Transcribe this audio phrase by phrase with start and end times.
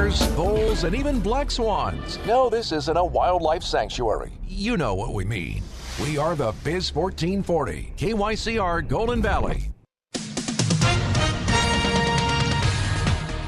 [0.00, 2.18] Bears, bulls, and even black swans.
[2.26, 4.32] No, this isn't a wildlife sanctuary.
[4.48, 5.62] You know what we mean.
[6.00, 9.70] We are the Biz 1440, KYCR Golden Valley.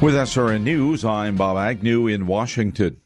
[0.03, 2.99] With SRN News, I'm Bob Agnew in Washington.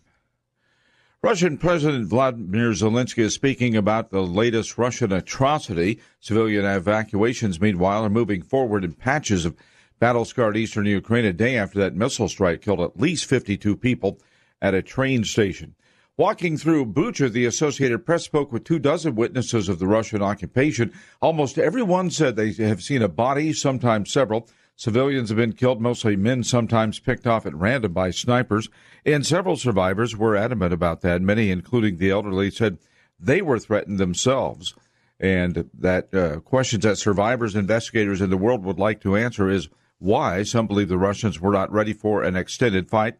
[1.22, 6.00] Russian President Volodymyr Zelensky is speaking about the latest Russian atrocity.
[6.18, 9.54] Civilian evacuations, meanwhile, are moving forward in patches of
[9.98, 14.20] battle scarred eastern Ukraine a day after that missile strike killed at least 52 people
[14.60, 15.74] at a train station.
[16.18, 20.92] Walking through Bucha, the Associated Press spoke with two dozen witnesses of the Russian occupation.
[21.20, 24.48] Almost everyone said they have seen a body, sometimes several.
[24.76, 28.70] Civilians have been killed, mostly men, sometimes picked off at random by snipers.
[29.04, 31.20] And several survivors were adamant about that.
[31.20, 32.78] Many, including the elderly, said
[33.20, 34.74] they were threatened themselves.
[35.20, 39.68] And that uh, questions that survivors, investigators in the world would like to answer is
[39.98, 43.16] why some believe the Russians were not ready for an extended fight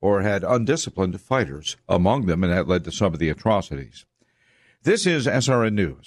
[0.00, 4.06] or had undisciplined fighters among them, and that led to some of the atrocities.
[4.82, 6.06] This is SRN News.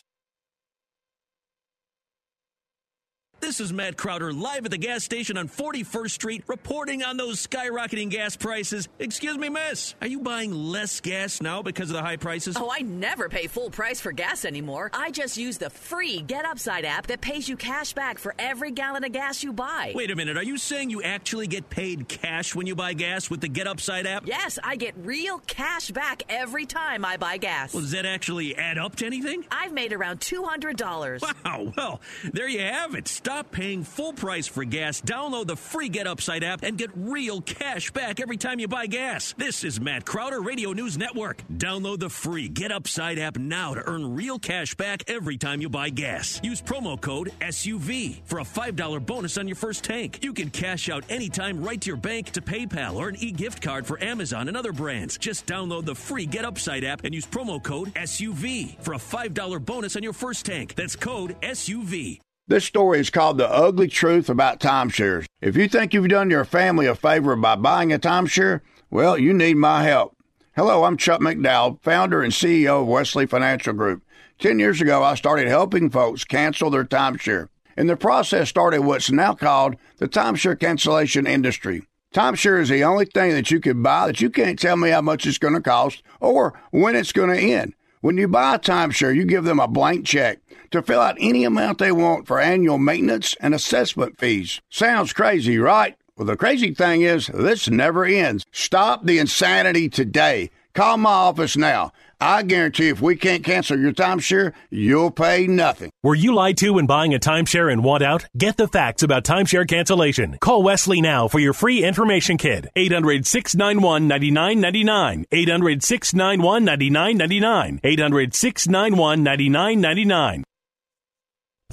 [3.44, 7.46] This is Matt Crowder live at the gas station on 41st Street reporting on those
[7.46, 8.88] skyrocketing gas prices.
[9.00, 9.96] Excuse me, miss.
[10.00, 12.56] Are you buying less gas now because of the high prices?
[12.58, 14.92] Oh, I never pay full price for gas anymore.
[14.94, 18.72] I just use the free Get Upside app that pays you cash back for every
[18.72, 19.92] gallon of gas you buy.
[19.94, 20.38] Wait a minute.
[20.38, 23.68] Are you saying you actually get paid cash when you buy gas with the Get
[23.68, 24.26] Upside app?
[24.26, 27.74] Yes, I get real cash back every time I buy gas.
[27.74, 29.44] Well, does that actually add up to anything?
[29.52, 31.22] I've made around $200.
[31.44, 31.74] Wow.
[31.76, 32.02] Well,
[32.32, 33.10] there you have it.
[33.10, 35.02] Stop Stop paying full price for gas.
[35.02, 38.86] Download the free Get Upside app and get real cash back every time you buy
[38.86, 39.34] gas.
[39.40, 41.42] This is Matt Crowder, Radio News Network.
[41.52, 45.68] Download the free Get Upside app now to earn real cash back every time you
[45.68, 46.40] buy gas.
[46.44, 50.20] Use promo code SUV for a $5 bonus on your first tank.
[50.22, 53.64] You can cash out anytime right to your bank, to PayPal, or an e gift
[53.64, 55.18] card for Amazon and other brands.
[55.18, 59.66] Just download the free Get Upside app and use promo code SUV for a $5
[59.66, 60.76] bonus on your first tank.
[60.76, 62.23] That's code SUV.
[62.46, 65.26] This story is called The Ugly Truth About Timeshares.
[65.40, 68.60] If you think you've done your family a favor by buying a timeshare,
[68.90, 70.18] well, you need my help.
[70.54, 74.04] Hello, I'm Chuck McDowell, founder and CEO of Wesley Financial Group.
[74.40, 77.48] Ten years ago, I started helping folks cancel their timeshare.
[77.78, 81.84] In the process started what's now called the timeshare cancellation industry.
[82.14, 85.02] Timeshare is the only thing that you can buy that you can't tell me how
[85.02, 87.74] much it's going to cost or when it's going to end.
[88.02, 90.40] When you buy a timeshare, you give them a blank check
[90.74, 94.62] to fill out any amount they want for annual maintenance and assessment fees.
[94.70, 95.96] Sounds crazy, right?
[96.16, 98.46] Well, the crazy thing is, this never ends.
[98.52, 100.52] Stop the insanity today.
[100.74, 101.92] Call my office now.
[102.20, 105.92] I guarantee if we can't cancel your timeshare, you'll pay nothing.
[106.02, 108.26] Were you lied to when buying a timeshare and want out?
[108.38, 110.38] Get the facts about timeshare cancellation.
[110.40, 112.68] Call Wesley now for your free information kit.
[112.76, 115.26] 800 691 9999.
[115.32, 117.80] 800 691 9999.
[117.84, 120.44] 800 691 9999.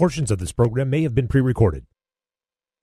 [0.00, 1.84] Portions of this program may have been pre recorded.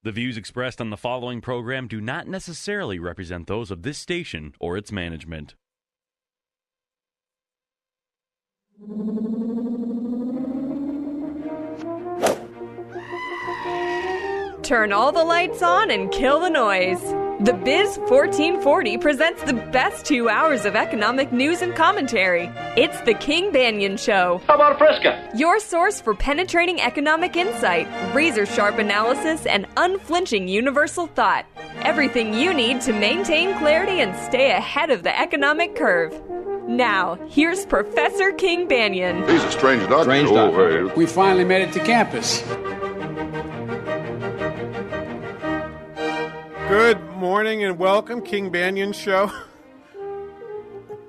[0.03, 4.53] The views expressed on the following program do not necessarily represent those of this station
[4.59, 5.55] or its management.
[14.61, 17.01] Turn all the lights on and kill the noise.
[17.39, 22.49] The Biz 1440 presents the best two hours of economic news and commentary.
[22.75, 24.41] It's the King Banaian Show.
[24.47, 25.29] How about a Fresca?
[25.35, 31.45] Your source for penetrating economic insight, razor sharp analysis, and unflinching universal thought.
[31.81, 36.19] Everything you need to maintain clarity and stay ahead of the economic curve.
[36.67, 39.29] Now, here's Professor King Banaian.
[39.29, 40.05] He's a strange doctor.
[40.05, 40.87] Strange doctor.
[40.95, 42.41] We finally made it to campus.
[46.77, 49.31] Good morning and welcome, King Banaian Show.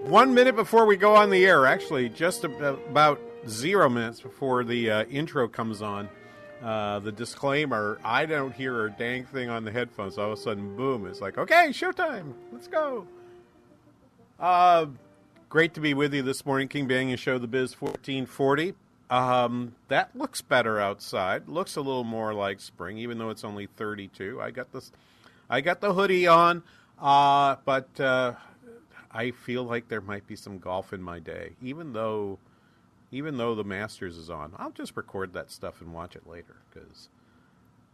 [0.01, 4.91] One minute before we go on the air, actually, just about zero minutes before the
[4.91, 6.09] uh, intro comes on,
[6.63, 10.17] uh, the disclaimer I don't hear a dang thing on the headphones.
[10.17, 13.07] All of a sudden, boom, it's like, okay, showtime, let's go.
[14.41, 14.87] Uh,
[15.51, 18.73] Great to be with you this morning, King Banaian Show, the Biz 1440.
[19.11, 21.47] Um, that looks better outside.
[21.47, 24.41] Looks a little more like spring, even though it's only 32.
[24.41, 24.93] I got this,
[25.49, 26.63] I got the hoodie on.
[27.01, 28.35] Uh, but uh,
[29.11, 32.39] I feel like there might be some golf in my day, even though,
[33.13, 34.53] even though the Masters is on.
[34.59, 37.09] I'll just record that stuff and watch it later because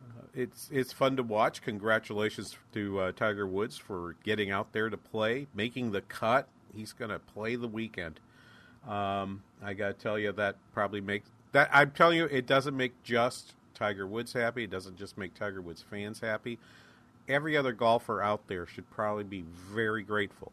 [0.02, 1.62] uh, it's it's fun to watch.
[1.62, 6.48] Congratulations to uh, Tiger Woods for getting out there to play, making the cut.
[6.74, 8.20] He's going to play the weekend.
[8.88, 11.68] Um, I got to tell you that probably makes that.
[11.72, 14.64] I'm telling you, it doesn't make just Tiger Woods happy.
[14.64, 16.58] It doesn't just make Tiger Woods fans happy.
[17.28, 20.52] Every other golfer out there should probably be very grateful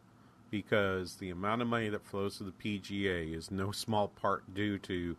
[0.50, 4.78] because the amount of money that flows to the PGA is no small part due
[4.80, 5.16] to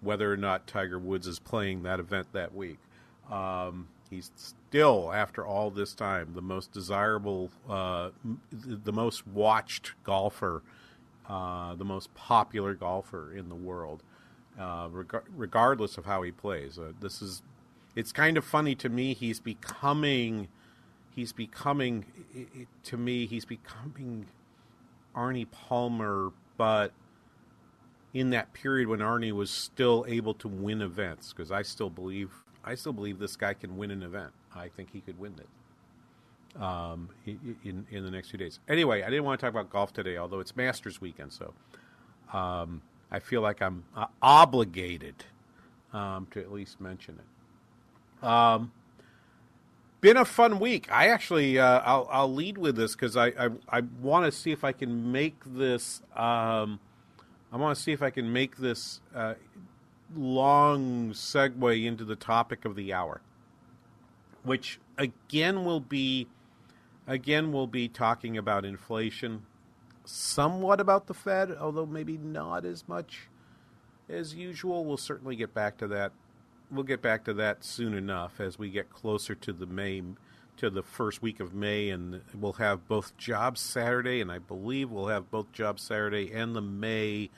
[0.00, 2.78] whether or not Tiger Woods is playing that event that week.
[3.30, 8.10] Um, he's still, after all this time, the most desirable, uh,
[8.52, 10.62] the most watched golfer,
[11.28, 14.02] uh, the most popular golfer in the world,
[14.60, 16.78] uh, reg- regardless of how he plays.
[16.78, 17.42] Uh, this is,
[17.96, 19.14] it's kind of funny to me.
[19.14, 20.48] He's becoming,
[21.14, 22.04] he's becoming,
[22.84, 24.26] to me, he's becoming
[25.14, 26.92] Arnie Palmer, but
[28.12, 32.30] in that period when Arnie was still able to win events, because I still believe
[32.66, 34.32] I still believe this guy can win an event.
[34.54, 38.60] I think he could win it um, in in the next few days.
[38.68, 41.52] Anyway, I didn't want to talk about golf today, although it's Masters weekend, so
[42.32, 45.24] um, I feel like I'm uh, obligated
[45.92, 48.26] um, to at least mention it.
[50.04, 50.92] Been a fun week.
[50.92, 54.52] I actually uh, I'll, I'll lead with this because I I, I want to see
[54.52, 56.02] if I can make this.
[56.14, 56.78] Um,
[57.50, 59.32] I want to see if I can make this uh,
[60.14, 63.22] long segue into the topic of the hour,
[64.42, 66.26] which again will be
[67.06, 69.46] again we'll be talking about inflation,
[70.04, 73.28] somewhat about the Fed, although maybe not as much
[74.10, 74.84] as usual.
[74.84, 76.12] We'll certainly get back to that.
[76.70, 80.02] We'll get back to that soon enough as we get closer to the May
[80.56, 84.90] to the first week of May, and we'll have both Jobs Saturday, and I believe
[84.90, 87.30] we'll have both Jobs Saturday and the May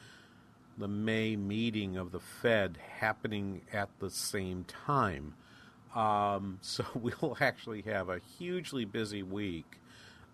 [0.78, 5.34] the May meeting of the Fed happening at the same time.
[5.94, 9.80] Um, so we'll actually have a hugely busy week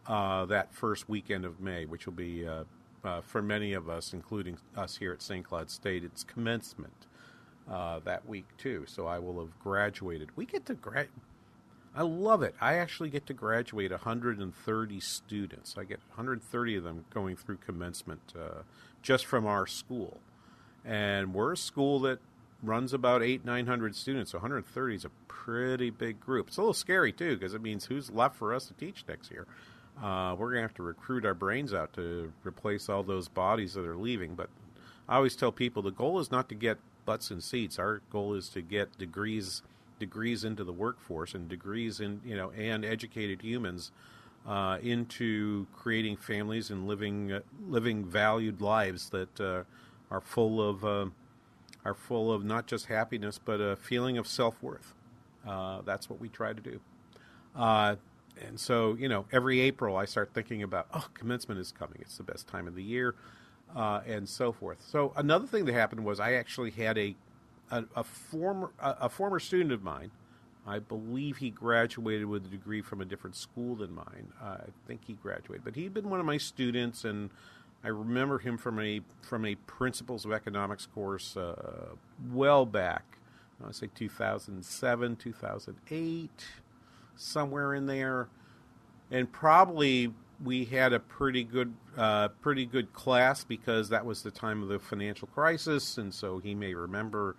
[0.07, 2.65] uh, that first weekend of May, which will be, uh,
[3.05, 5.45] uh, for many of us, including us here at St.
[5.45, 7.07] Cloud State, it's commencement
[7.73, 8.85] uh, that week too.
[8.87, 10.31] So I will have graduated.
[10.37, 11.09] We get to grad.
[11.95, 12.55] I love it.
[12.61, 15.75] I actually get to graduate 130 students.
[15.77, 18.63] I get 130 of them going through commencement uh,
[19.03, 20.21] just from our school
[20.85, 22.19] and we're a school that
[22.63, 24.33] runs about eight nine hundred students.
[24.33, 26.49] So 130 is a pretty big group.
[26.49, 29.31] It's a little scary too because it means who's left for us to teach next
[29.31, 29.47] year.
[30.03, 33.85] Uh, we're gonna have to recruit our brains out to replace all those bodies that
[33.85, 34.35] are leaving.
[34.35, 34.49] But
[35.09, 37.79] I always tell people the goal is not to get butts in seats.
[37.79, 39.63] Our goal is to get degrees
[39.99, 43.93] degrees into the workforce and degrees in you know and educated humans
[44.47, 49.63] uh, into creating families and living uh, living valued lives that uh,
[50.11, 51.07] are full of uh,
[51.85, 54.95] are full of not just happiness but a feeling of self worth.
[55.47, 56.81] Uh, that's what we try to do.
[57.55, 57.97] Uh,
[58.41, 61.99] and so, you know, every April I start thinking about, oh, commencement is coming.
[62.01, 63.15] It's the best time of the year,
[63.75, 64.79] uh, and so forth.
[64.87, 67.15] So another thing that happened was I actually had a
[67.71, 70.11] a, a former a, a, former student of mine.
[70.67, 74.29] I believe he graduated with a degree from a different school than mine.
[74.41, 77.31] I think he graduated, but he'd been one of my students and
[77.85, 81.91] I remember him from a from a Principles of Economics course uh,
[82.33, 83.19] well back.
[83.67, 86.31] I say 2007, 2008,
[87.15, 88.29] somewhere in there,
[89.11, 94.31] and probably we had a pretty good uh, pretty good class because that was the
[94.31, 97.37] time of the financial crisis, and so he may remember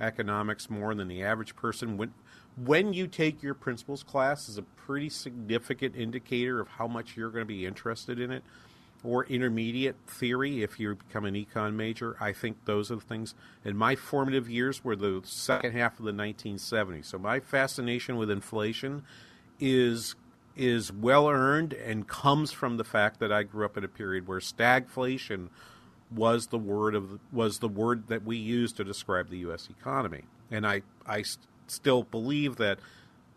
[0.00, 1.96] economics more than the average person.
[1.96, 2.12] When
[2.56, 7.30] when you take your principles class is a pretty significant indicator of how much you're
[7.30, 8.42] going to be interested in it
[9.04, 12.16] or intermediate theory if you become an econ major.
[12.20, 13.34] I think those are the things.
[13.64, 17.06] And my formative years were the second half of the 1970s.
[17.06, 19.02] So my fascination with inflation
[19.58, 20.14] is
[20.56, 24.28] is well earned and comes from the fact that I grew up in a period
[24.28, 25.48] where stagflation
[26.10, 29.68] was the word of was the word that we used to describe the U.S.
[29.70, 30.24] economy.
[30.50, 32.78] And I I st- still believe that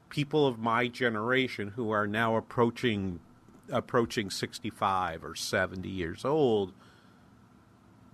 [0.10, 3.19] people of my generation who are now approaching
[3.72, 6.74] approaching 65 or 70 years old,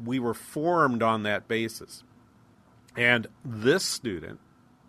[0.03, 2.03] we were formed on that basis.
[2.95, 4.39] And this student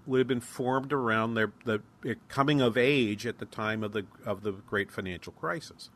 [0.07, 1.81] would have been formed around their the
[2.29, 5.91] coming of age at the time of the of the great financial crisis.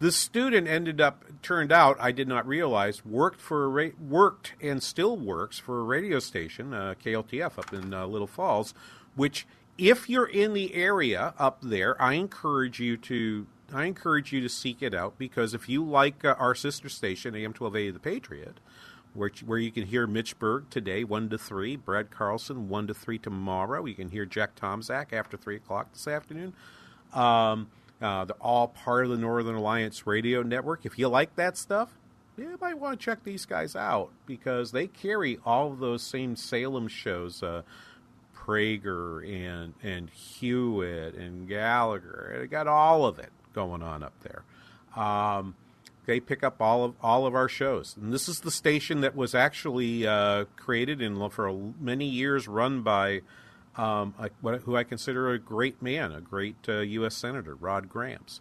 [0.00, 4.54] The student ended up turned out I did not realize worked for a ra- worked
[4.60, 8.74] and still works for a radio station uh, KLTF up in uh, Little Falls,
[9.14, 9.46] which
[9.78, 14.48] if you're in the area up there, I encourage you to I encourage you to
[14.48, 18.60] seek it out because if you like uh, our sister station, AM1280 The Patriot,
[19.14, 22.94] where, where you can hear Mitch Berg today, 1 to 3, Brad Carlson, 1 to
[22.94, 23.84] 3 tomorrow.
[23.84, 26.52] You can hear Jack Tomczak after 3 o'clock this afternoon.
[27.12, 27.68] Um,
[28.02, 30.84] uh, they're all part of the Northern Alliance Radio Network.
[30.84, 31.96] If you like that stuff,
[32.36, 36.34] you might want to check these guys out because they carry all of those same
[36.34, 37.42] Salem shows.
[37.42, 37.62] Uh,
[38.44, 42.36] Prager and and Hewitt and Gallagher.
[42.40, 44.44] They got all of it going on up there.
[45.02, 45.54] Um,
[46.06, 49.14] they pick up all of all of our shows, and this is the station that
[49.14, 53.22] was actually uh, created and for many years run by
[53.76, 57.16] um, a, what, who I consider a great man, a great uh, U.S.
[57.16, 58.40] senator, Rod Grams.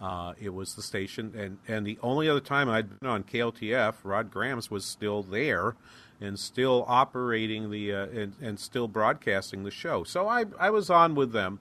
[0.00, 3.94] Uh, it was the station, and, and the only other time I'd been on KLTF,
[4.02, 5.76] Rod Grams was still there
[6.20, 10.04] and still operating the uh, and, and still broadcasting the show.
[10.04, 11.60] So I I was on with them,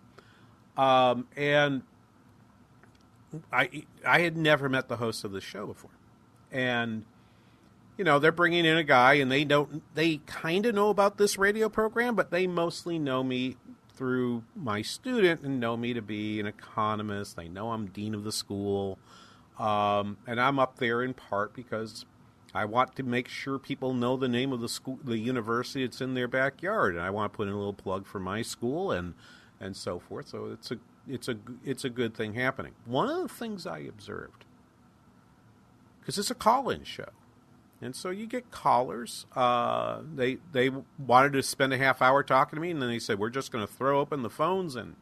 [0.78, 1.84] um, and
[3.52, 5.92] I I had never met the host of the show before,
[6.52, 7.06] and
[7.98, 11.18] you know they're bringing in a guy, and they don't they kind of know about
[11.18, 13.58] this radio program, but they mostly know me
[13.94, 17.36] through my student and know me to be an economist.
[17.36, 18.98] They know I'm dean of the school,
[19.60, 22.06] um, and I'm up there in part because
[22.54, 26.02] I want to make sure people know the name of the school, the university that's
[26.02, 28.92] in their backyard, and I want to put in a little plug for my school
[28.92, 29.14] and
[29.60, 30.28] and so forth.
[30.28, 32.74] So it's a it's a it's a good thing happening.
[32.86, 34.46] One of the things I observed,
[36.00, 37.10] because it's a call-in show,
[37.82, 39.26] and so you get callers.
[39.36, 43.00] Uh, they they wanted to spend a half hour talking to me, and then they
[43.00, 44.96] said we're just going to throw open the phones and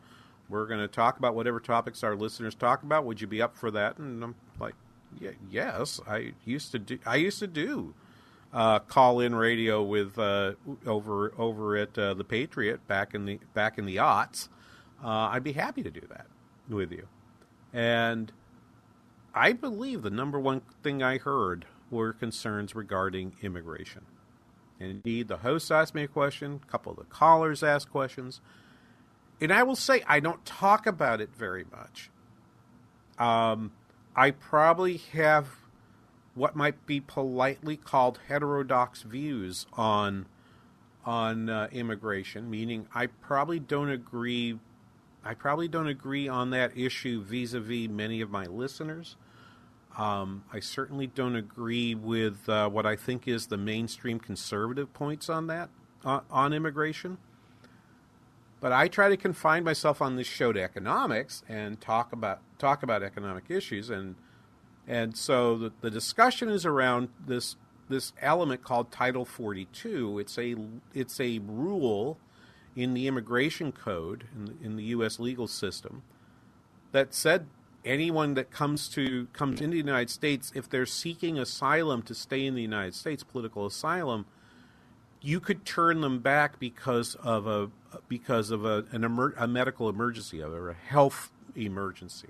[0.50, 3.06] we're going to talk about whatever topics our listeners talk about.
[3.06, 4.00] Would you be up for that?
[4.00, 4.74] And I'm like,
[5.20, 6.00] yeah, yes.
[6.08, 7.00] I used to do.
[7.06, 7.94] I used to do
[8.52, 10.54] uh, call in radio with uh,
[10.86, 14.50] over over at uh, the Patriot back in the back in the aughts
[15.04, 16.28] uh, I'd be happy to do that
[16.70, 17.08] with you.
[17.74, 18.32] And
[19.34, 24.06] I believe the number one thing I heard were concerns regarding immigration.
[24.80, 28.42] And indeed, the host asked me a question, a couple of the callers asked questions.
[29.42, 32.10] And I will say, I don't talk about it very much.
[33.18, 33.72] Um,
[34.16, 35.48] I probably have
[36.36, 40.26] what might be politely called heterodox views on
[41.06, 44.60] on uh, immigration, meaning I probably don't agree
[45.30, 49.16] I probably don't agree on that issue vis a vis many of my listeners.
[49.96, 55.30] Um, I certainly don't agree with uh, what I think is the mainstream conservative points
[55.30, 55.70] on that,
[56.04, 57.20] uh, on immigration.
[58.60, 62.82] But I try to confine myself on this show to economics and talk about talk
[62.82, 64.16] about economic issues, and
[64.88, 67.56] and so the, the discussion is around this
[67.88, 70.18] this element called Title 42.
[70.18, 70.56] It's a
[70.96, 72.18] it's a rule
[72.76, 75.20] in the immigration code in the, in the U.S.
[75.20, 76.04] legal system
[76.92, 77.48] that said
[77.86, 82.46] anyone that comes to comes into the United States, if they're seeking asylum to stay
[82.46, 84.26] in the United States, political asylum,
[85.22, 87.70] you could turn them back because of a
[88.08, 92.30] because of a, an emer- a medical emergency or a health emergency.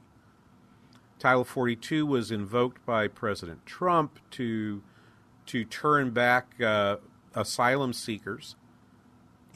[1.19, 4.81] Title 42 was invoked by President Trump to
[5.48, 6.98] to turn back uh,
[7.36, 8.55] asylum seekers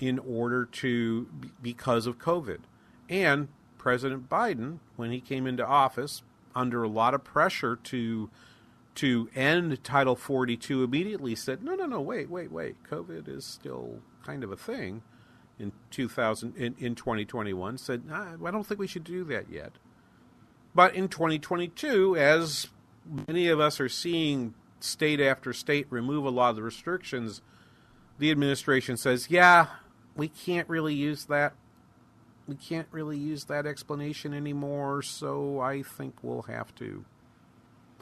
[0.04, 1.26] in order to
[1.62, 2.60] because of COVID.
[3.08, 8.30] And President Biden, when he came into office, under a lot of pressure to
[8.96, 12.76] to end Title 42, immediately said, "No, no, no, wait, wait, wait.
[12.84, 15.04] COVID is still kind of a thing."
[15.58, 19.72] In 2000, in, in 2021, said, nah, "I don't think we should do that yet."
[20.76, 22.68] But in 2022, as
[23.28, 27.42] many of us are seeing state after state remove a lot of the restrictions,
[28.20, 29.68] the administration says, "Yeah,
[30.16, 31.54] we can't really use that.
[32.48, 35.02] We can't really use that explanation anymore.
[35.02, 37.06] So I think we'll have to.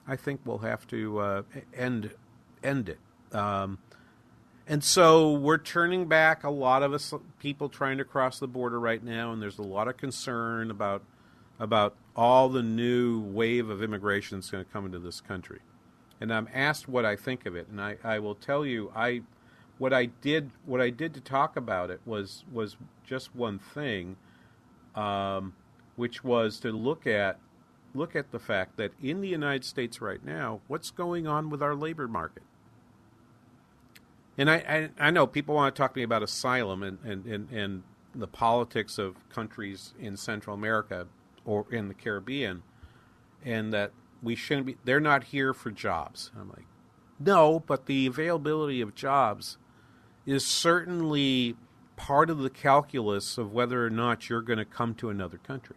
[0.07, 1.41] I think we'll have to uh,
[1.75, 2.11] end
[2.63, 2.99] end it.
[3.35, 3.77] Um,
[4.67, 8.79] and so we're turning back a lot of us people trying to cross the border
[8.79, 11.03] right now, and there's a lot of concern about
[11.59, 15.59] about all the new wave of immigration that's going to come into this country.
[16.19, 19.21] And I'm asked what I think of it, and I, I will tell you I
[19.77, 24.17] what I did what I did to talk about it was was just one thing,
[24.95, 25.53] um,
[25.95, 27.39] which was to look at
[27.93, 31.61] look at the fact that in the United States right now, what's going on with
[31.61, 32.43] our labor market?
[34.37, 34.55] And I,
[34.99, 37.83] I, I know people want to talk to me about asylum and, and, and, and
[38.15, 41.07] the politics of countries in Central America
[41.45, 42.63] or in the Caribbean,
[43.43, 43.91] and that
[44.23, 44.77] we shouldn't be.
[44.83, 46.31] They're not here for jobs.
[46.39, 46.65] I'm like,
[47.19, 49.57] no, but the availability of jobs
[50.25, 51.55] is certainly
[51.95, 55.75] part of the calculus of whether or not you're going to come to another country.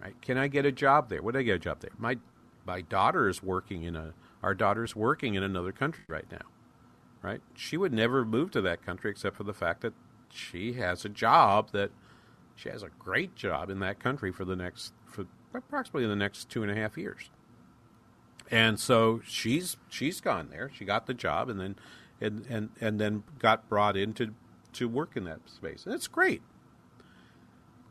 [0.00, 0.20] Right?
[0.22, 1.22] Can I get a job there?
[1.22, 1.90] Would I get a job there?
[1.98, 2.18] My
[2.64, 6.46] my daughter is working in a our daughter's working in another country right now.
[7.22, 7.40] Right?
[7.54, 9.94] She would never move to that country except for the fact that
[10.30, 11.90] she has a job that
[12.54, 16.48] she has a great job in that country for the next for approximately the next
[16.48, 17.30] two and a half years.
[18.50, 20.70] And so she's she's gone there.
[20.74, 21.76] She got the job and then
[22.20, 24.34] and and, and then got brought in to,
[24.74, 25.84] to work in that space.
[25.84, 26.42] And it's great.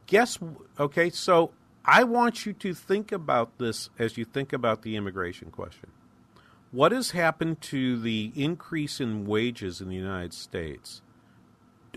[0.06, 0.40] Guess
[0.80, 1.52] okay, so
[1.86, 5.90] I want you to think about this as you think about the immigration question.
[6.72, 11.02] What has happened to the increase in wages in the United States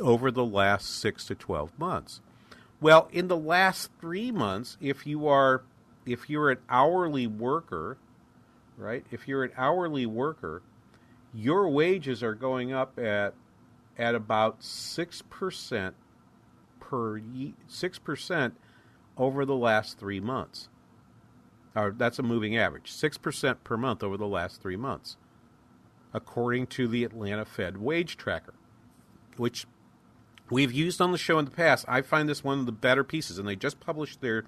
[0.01, 2.21] over the last six to 12 months?
[2.81, 5.63] Well, in the last three months, if you are
[6.07, 7.99] if you're an hourly worker,
[8.77, 9.05] right?
[9.11, 10.63] If you're an hourly worker,
[11.35, 13.35] your wages are going up at
[13.99, 15.95] at about six percent
[16.79, 17.21] per
[17.69, 18.55] six percent
[19.17, 20.69] over the last three months.
[21.77, 25.17] Or that's a moving average, six percent per month over the last three months,
[26.13, 28.55] according to the Atlanta Fed wage tracker,
[29.37, 29.67] which
[30.51, 31.85] we've used on the show in the past.
[31.87, 34.45] I find this one of the better pieces, and they just published their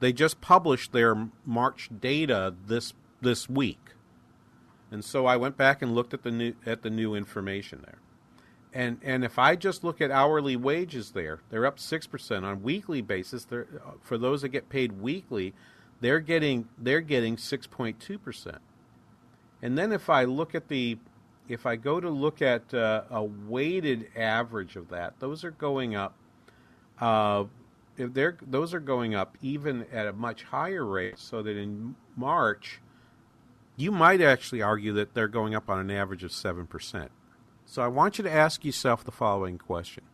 [0.00, 2.92] they just published their March data this
[3.22, 3.81] this week,
[4.92, 7.98] and so I went back and looked at the new at the new information there,
[8.72, 12.62] and and if I just look at hourly wages there, they're up six percent on
[12.62, 13.44] weekly basis.
[13.44, 13.66] They're,
[14.02, 15.54] for those that get paid weekly,
[16.00, 18.60] they're getting they're getting six point two percent,
[19.62, 20.98] and then if I look at the
[21.48, 25.96] if I go to look at uh, a weighted average of that, those are going
[25.96, 26.14] up.
[27.00, 27.44] Uh,
[27.96, 31.94] if they're those are going up even at a much higher rate, so that in
[32.16, 32.80] March,
[33.76, 37.10] you might actually argue that they're going up on an average of seven percent.
[37.64, 40.04] So I want you to ask yourself the following question: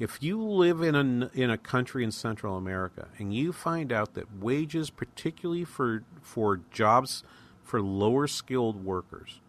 [0.00, 4.14] If you live in a in a country in Central America and you find out
[4.14, 7.22] that wages, particularly for for jobs
[7.62, 9.40] for lower skilled workers,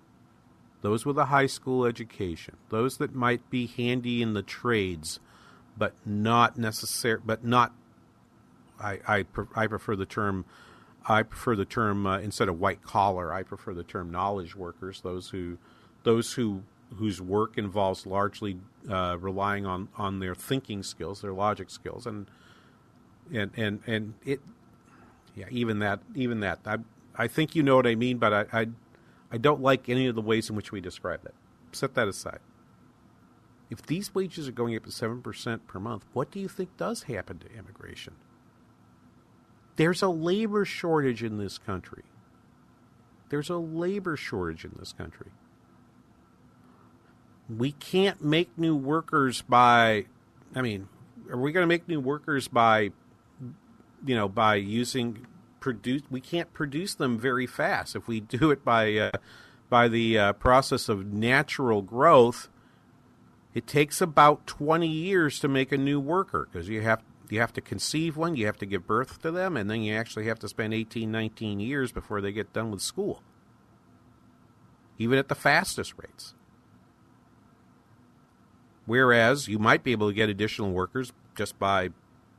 [0.81, 5.19] those with a high school education, those that might be handy in the trades,
[5.77, 7.73] but not necessary, but not.
[8.79, 10.45] I I, I prefer the term.
[11.07, 13.33] I prefer the term uh, instead of white collar.
[13.33, 15.01] I prefer the term knowledge workers.
[15.01, 15.57] Those who,
[16.03, 16.63] those who
[16.95, 18.57] whose work involves largely
[18.89, 22.27] uh, relying on, on their thinking skills, their logic skills, and
[23.33, 24.41] and and and it,
[25.35, 26.59] yeah, even that, even that.
[26.65, 26.77] I
[27.15, 28.67] I think you know what I mean, but I, I
[29.31, 31.35] I don't like any of the ways in which we describe it.
[31.71, 32.39] Set that aside.
[33.69, 37.03] If these wages are going up to 7% per month, what do you think does
[37.03, 38.15] happen to immigration?
[39.77, 42.03] There's a labor shortage in this country.
[43.29, 45.31] There's a labor shortage in this country.
[47.49, 50.05] We can't make new workers by,
[50.53, 50.89] I mean,
[51.29, 52.91] are we going to make new workers by,
[54.05, 55.25] you know, by using
[55.59, 59.11] produce we can't produce them very fast if we do it by uh,
[59.69, 62.47] by the uh, process of natural growth
[63.53, 67.53] it takes about 20 years to make a new worker because you have you have
[67.53, 70.39] to conceive one you have to give birth to them and then you actually have
[70.39, 73.21] to spend 18 19 years before they get done with school
[74.97, 76.33] even at the fastest rates
[78.85, 81.89] whereas you might be able to get additional workers just by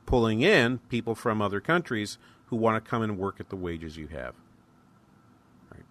[0.05, 3.95] pulling in people from other countries who want to come and work at the wages
[3.95, 4.33] you have.
[5.71, 5.85] Right?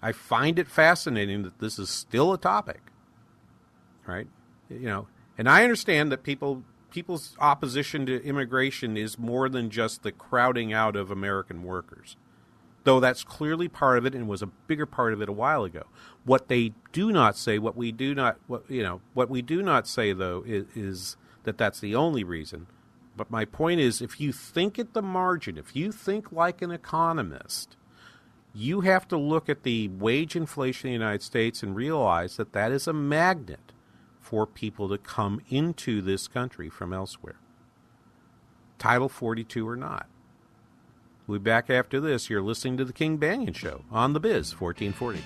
[0.00, 2.80] I find it fascinating that this is still a topic.
[4.06, 4.28] Right?
[4.70, 6.62] You know, and I understand that people
[6.94, 12.16] people's opposition to immigration is more than just the crowding out of American workers.
[12.84, 15.64] Though that's clearly part of it and was a bigger part of it a while
[15.64, 15.84] ago.
[16.24, 19.62] What they do not say, what we do not what you know, what we do
[19.62, 22.66] not say though is, is that that's the only reason
[23.16, 26.70] but my point is if you think at the margin, if you think like an
[26.70, 27.76] economist,
[28.52, 32.52] you have to look at the wage inflation in the United States and realize that
[32.52, 33.72] that is a magnet
[34.24, 37.36] for people to come into this country from elsewhere.
[38.78, 40.06] Title 42 or not.
[41.26, 42.30] We'll be back after this.
[42.30, 45.22] You're listening to The King Banaian Show on The Biz 1440.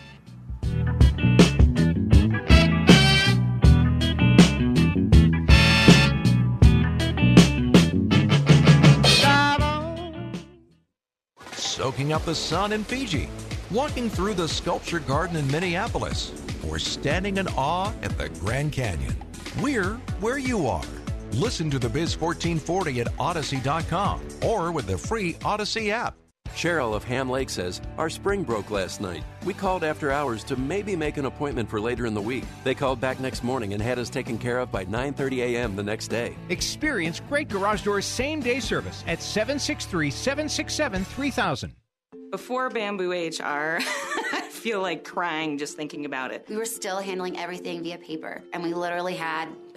[11.89, 13.29] soaking up the sun in Fiji,
[13.71, 16.33] walking through the sculpture garden in Minneapolis,
[16.69, 19.17] or standing in awe at the Grand Canyon.
[19.61, 20.85] We're where you are.
[21.33, 26.15] Listen to the Biz 1440 at Audacy.com or with the free Audacy app.
[26.59, 29.23] Cheryl of Ham Lake says, Our spring broke last night.
[29.45, 32.45] We called after hours to maybe make an appointment for later in the week.
[32.65, 35.77] They called back next morning and had us taken care of by 9.30 a.m.
[35.77, 36.35] the next day.
[36.49, 41.73] Experience great garage doors same day service at 763 767 3000.
[42.31, 43.79] Before Bamboo HR,
[44.33, 46.45] I feel like crying just thinking about it.
[46.49, 49.49] We were still handling everything via paper, and we literally had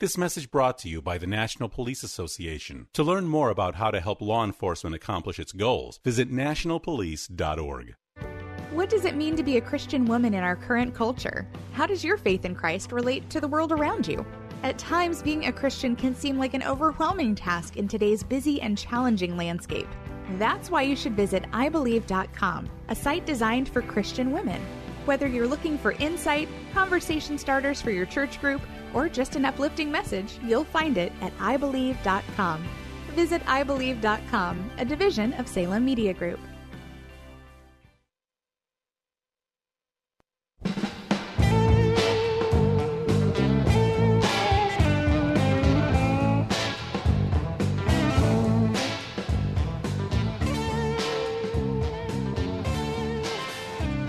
[0.00, 2.86] This message brought to you by the National Police Association.
[2.94, 7.94] To learn more about how to help law enforcement accomplish its goals, visit nationalpolice.org.
[8.72, 11.46] What does it mean to be a Christian woman in our current culture?
[11.74, 14.24] How does your faith in Christ relate to the world around you?
[14.62, 18.78] At times, being a Christian can seem like an overwhelming task in today's busy and
[18.78, 19.88] challenging landscape.
[20.38, 24.62] That's why you should visit iBelieve.com, a site designed for Christian women.
[25.06, 28.60] Whether you're looking for insight, conversation starters for your church group,
[28.92, 32.64] or just an uplifting message, you'll find it at iBelieve.com.
[33.14, 36.40] Visit iBelieve.com, a division of Salem Media Group.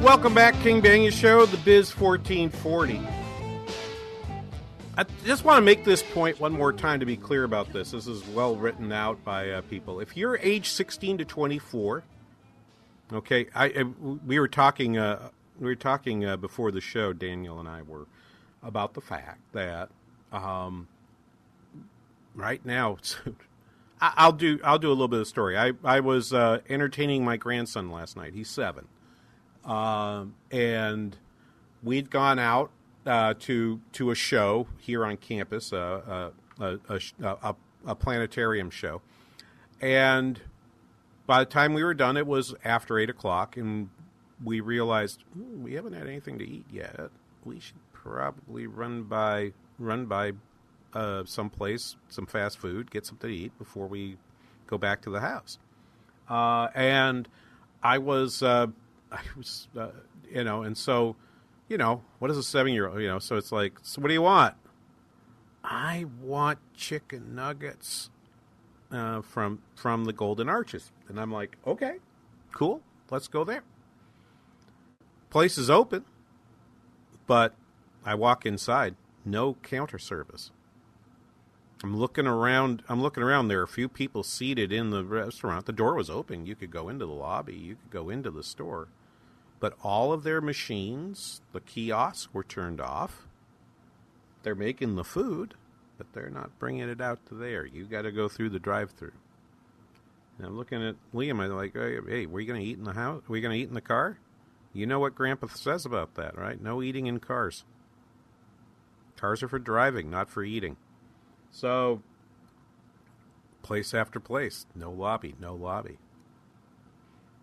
[0.02, 3.00] Welcome back, King Banaian Show, the Biz 1440.
[4.98, 7.92] I just want to make this point one more time to be clear about this.
[7.92, 10.00] This is well written out by uh, people.
[10.00, 12.04] If you're age 16 to 24,
[13.14, 13.84] okay, I, I
[14.26, 17.14] we were talking uh, we were talking uh, before the show.
[17.14, 18.08] Daniel and I were
[18.64, 19.90] about the fact that
[20.32, 20.88] um,
[22.34, 22.98] right now.
[24.02, 24.60] I'll do.
[24.64, 25.60] I'll do a little bit of story.
[25.60, 28.34] I I was uh, entertaining my grandson last night.
[28.34, 28.88] He's seven,
[29.66, 31.16] um, and
[31.84, 32.72] we'd gone out
[33.06, 37.56] uh, to to a show here on campus, uh, uh a, a, a,
[37.88, 39.02] a, planetarium show,
[39.82, 40.42] and
[41.26, 43.90] by the time we were done, it was after eight o'clock, and
[44.44, 45.24] we realized
[45.62, 47.10] we haven't had anything to eat yet.
[47.44, 50.34] We should probably run by run by
[50.94, 54.18] uh, someplace, some fast food, get something to eat before we
[54.68, 55.58] go back to the house.
[56.30, 57.28] Uh, and
[57.84, 58.68] I was, uh,
[59.12, 59.90] I was, uh,
[60.30, 61.16] you know, and so,
[61.68, 63.02] you know, what is a seven year old?
[63.02, 64.56] You know, so it's like, so what do you want?
[65.64, 68.10] I want chicken nuggets
[68.92, 71.98] uh, from from the Golden Arches, and I'm like, okay,
[72.52, 73.64] cool, let's go there.
[75.30, 76.06] Place is open,
[77.28, 77.54] but
[78.06, 80.52] I walk inside, no counter service.
[81.84, 82.84] I'm looking around.
[82.88, 83.48] I'm looking around.
[83.48, 85.66] There are a few people seated in the restaurant.
[85.66, 86.46] The door was open.
[86.46, 87.56] You could go into the lobby.
[87.56, 88.88] You could go into the store.
[89.62, 93.28] But all of their machines, the kiosks, were turned off.
[94.44, 95.54] They're making the food,
[95.98, 97.66] but they're not bringing it out to there.
[97.66, 99.14] You got to go through the drive-through.
[100.38, 101.40] And I'm looking at Liam.
[101.40, 103.22] I'm like, hey, were going to eat in the house?
[103.22, 104.18] Are we going to eat in the car?
[104.74, 106.60] You know what Grandpa says about that, right?
[106.60, 107.64] No eating in cars.
[109.16, 110.78] Cars are for driving, not for eating.
[111.52, 112.02] So,
[113.62, 116.00] place after place, no lobby, no lobby.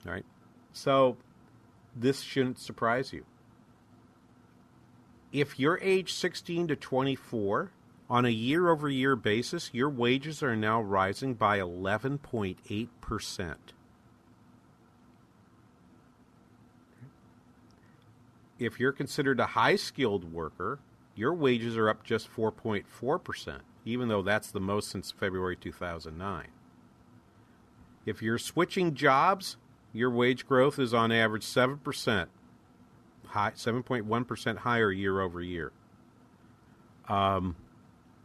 [0.05, 0.25] All right.
[0.73, 1.17] So
[2.01, 3.25] this shouldn't surprise you.
[5.33, 7.73] If you're age 16 to 24,
[8.11, 13.57] on a year over year basis, your wages are now rising by 11.8%.
[18.59, 20.81] If you're considered a high skilled worker,
[21.15, 26.49] your wages are up just 4.4%, even though that's the most since February 2009.
[28.07, 29.59] If you're switching jobs,
[29.93, 32.27] your wage growth is on average 7%,
[33.27, 35.73] high, 7.1% higher year over year.
[37.09, 37.57] Um,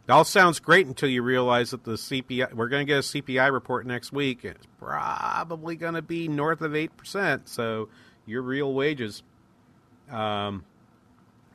[0.06, 3.00] it all sounds great until you realize that the CPI, we're going to get a
[3.00, 4.44] CPI report next week.
[4.44, 7.48] And it's probably going to be north of 8%.
[7.48, 7.88] So
[8.26, 9.22] your real wages,
[10.10, 10.64] um,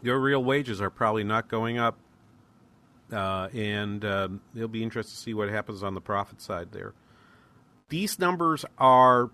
[0.02, 1.98] your real wages are probably not going up.
[3.12, 6.93] Uh, and um, it'll be interesting to see what happens on the profit side there.
[7.89, 9.30] These numbers are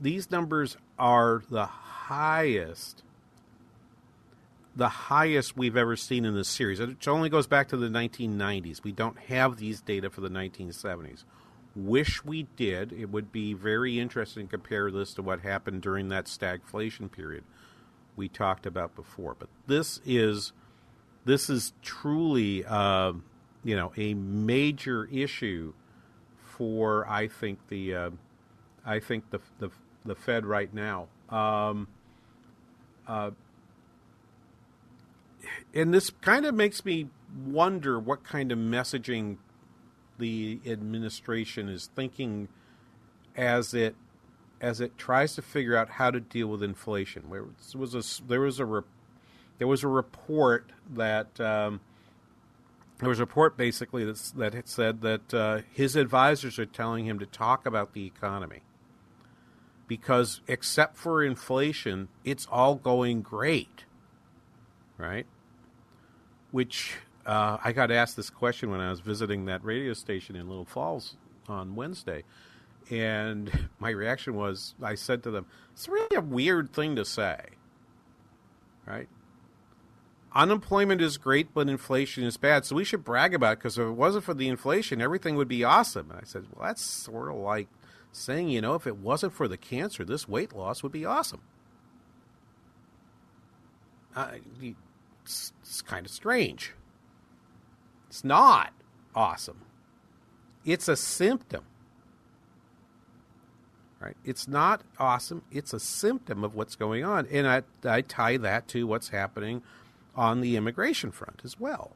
[0.00, 3.02] these numbers are the highest
[4.76, 6.80] the highest we've ever seen in this series.
[6.80, 8.84] It only goes back to the 1990s.
[8.84, 11.24] We don't have these data for the 1970s.
[11.74, 12.92] Wish we did.
[12.92, 17.42] It would be very interesting to compare this to what happened during that stagflation period
[18.16, 19.34] we talked about before.
[19.38, 20.52] But this is
[21.24, 23.12] this is truly uh,
[23.64, 25.72] you know a major issue
[26.38, 28.10] for I think the uh,
[28.84, 29.70] I think the, the
[30.06, 31.08] the Fed right now.
[31.28, 31.88] Um,
[33.06, 33.30] uh,
[35.74, 37.08] and this kind of makes me
[37.44, 39.36] wonder what kind of messaging
[40.18, 42.48] the administration is thinking
[43.36, 43.94] as it
[44.60, 47.24] as it tries to figure out how to deal with inflation.
[47.30, 47.44] There
[47.78, 48.84] was a there was a
[49.58, 51.80] there was a report that um,
[52.98, 57.26] there was a report basically that said that uh, his advisors are telling him to
[57.26, 58.62] talk about the economy
[59.88, 63.84] because except for inflation, it's all going great,
[64.98, 65.26] right?
[66.50, 70.48] Which uh, I got asked this question when I was visiting that radio station in
[70.48, 71.16] Little Falls
[71.48, 72.24] on Wednesday.
[72.90, 77.38] And my reaction was I said to them, it's really a weird thing to say,
[78.86, 79.08] right?
[80.34, 82.66] Unemployment is great, but inflation is bad.
[82.66, 85.48] So we should brag about it because if it wasn't for the inflation, everything would
[85.48, 86.10] be awesome.
[86.10, 87.68] And I said, well, that's sort of like
[88.16, 91.42] saying, you know, if it wasn't for the cancer, this weight loss would be awesome.
[94.14, 94.32] Uh,
[95.24, 96.72] it's, it's kind of strange.
[98.08, 98.72] It's not
[99.14, 99.60] awesome.
[100.64, 101.64] It's a symptom.
[104.00, 104.16] Right?
[104.24, 105.42] It's not awesome.
[105.50, 107.26] It's a symptom of what's going on.
[107.26, 109.62] And I, I tie that to what's happening
[110.14, 111.92] on the immigration front as well.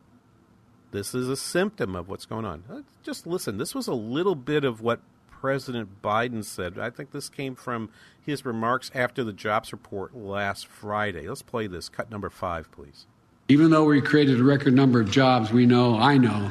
[0.93, 2.65] This is a symptom of what's going on.
[2.71, 5.01] Uh, just listen, this was a little bit of what
[5.41, 6.79] President Biden said.
[6.79, 7.89] I think this came from
[8.21, 11.27] his remarks after the jobs report last Friday.
[11.27, 11.89] Let's play this.
[11.89, 13.07] Cut number five, please.
[13.49, 16.51] Even though we created a record number of jobs, we know, I know,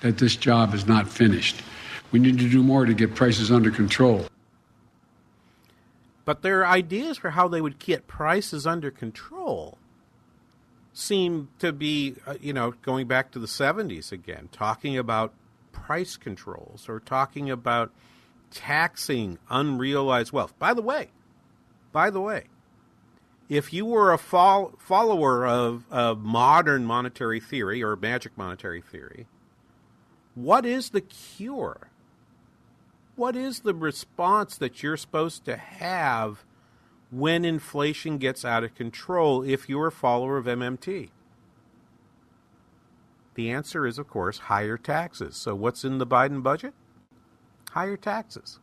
[0.00, 1.62] that this job is not finished.
[2.10, 4.26] We need to do more to get prices under control.
[6.24, 9.78] But their ideas for how they would get prices under control
[10.92, 15.32] seem to be, uh, you know, going back to the 70s again, talking about
[15.70, 17.92] price controls or talking about
[18.56, 20.58] taxing unrealized wealth.
[20.58, 21.10] By the way,
[21.92, 22.44] by the way,
[23.48, 29.26] if you were a fol- follower of, of modern monetary theory or magic monetary theory,
[30.34, 31.90] what is the cure?
[33.14, 36.44] What is the response that you're supposed to have
[37.10, 41.10] when inflation gets out of control if you're a follower of MMT?
[43.34, 45.36] The answer is, of course, higher taxes.
[45.36, 46.72] So, what's in the Biden budget?
[47.76, 48.58] Higher taxes.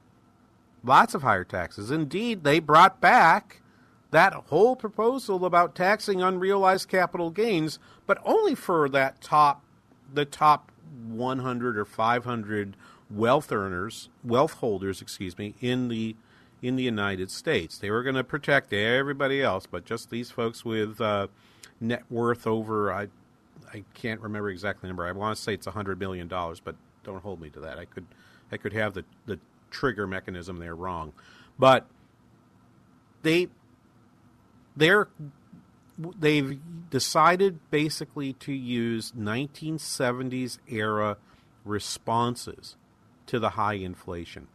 [0.83, 1.91] Lots of higher taxes.
[1.91, 3.61] Indeed, they brought back
[4.09, 9.63] that whole proposal about taxing unrealized capital gains, but only for that top
[10.11, 10.71] the top
[11.07, 12.75] 100 or 500
[13.09, 16.15] wealth earners, wealth holders, excuse me, in the
[16.63, 17.77] in the United States.
[17.77, 21.27] They were going to protect everybody else, but just these folks with uh,
[21.79, 23.09] net worth over I
[23.71, 25.05] I can't remember exactly the number.
[25.05, 27.77] I want to say it's 100 million dollars, but don't hold me to that.
[27.77, 28.05] I could
[28.53, 29.39] I could have the, the
[29.71, 31.11] trigger mechanism there wrong.
[31.59, 31.87] But
[33.23, 33.47] they
[34.75, 35.09] they're
[36.19, 41.17] they've decided basically to use 1970s era
[41.65, 42.75] responses
[43.27, 44.47] to the high inflation,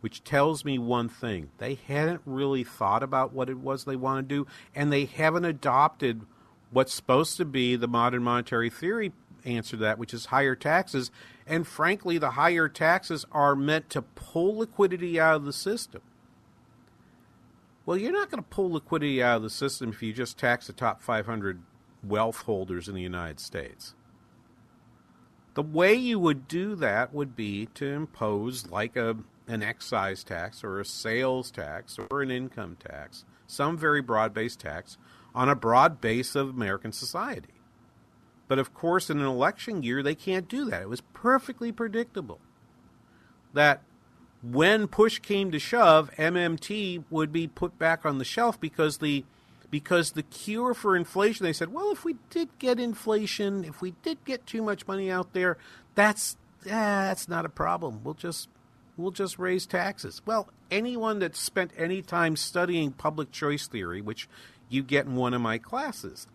[0.00, 1.50] which tells me one thing.
[1.58, 5.44] They hadn't really thought about what it was they want to do, and they haven't
[5.44, 6.22] adopted
[6.70, 9.12] what's supposed to be the modern monetary theory
[9.44, 11.10] answer to that, which is higher taxes.
[11.46, 16.02] And frankly, the higher taxes are meant to pull liquidity out of the system.
[17.86, 20.66] Well, you're not going to pull liquidity out of the system if you just tax
[20.66, 21.62] the top 500
[22.04, 23.94] wealth holders in the United States.
[25.54, 29.16] The way you would do that would be to impose like a
[29.50, 34.96] an excise tax or a sales tax or an income tax, some very broad-based tax
[35.34, 37.59] on a broad base of American society.
[38.50, 40.82] But of course, in an election year, they can't do that.
[40.82, 42.40] It was perfectly predictable
[43.54, 43.80] that
[44.42, 49.24] when push came to shove, MMT would be put back on the shelf because the
[49.70, 53.92] because the cure for inflation they said, well, if we did get inflation, if we
[54.02, 55.56] did get too much money out there,
[55.94, 56.36] that's
[56.66, 58.00] eh, that's not a problem.
[58.02, 58.48] We'll just
[58.96, 60.22] we'll just raise taxes.
[60.26, 64.28] Well, anyone that's spent any time studying public choice theory, which
[64.68, 66.26] you get in one of my classes,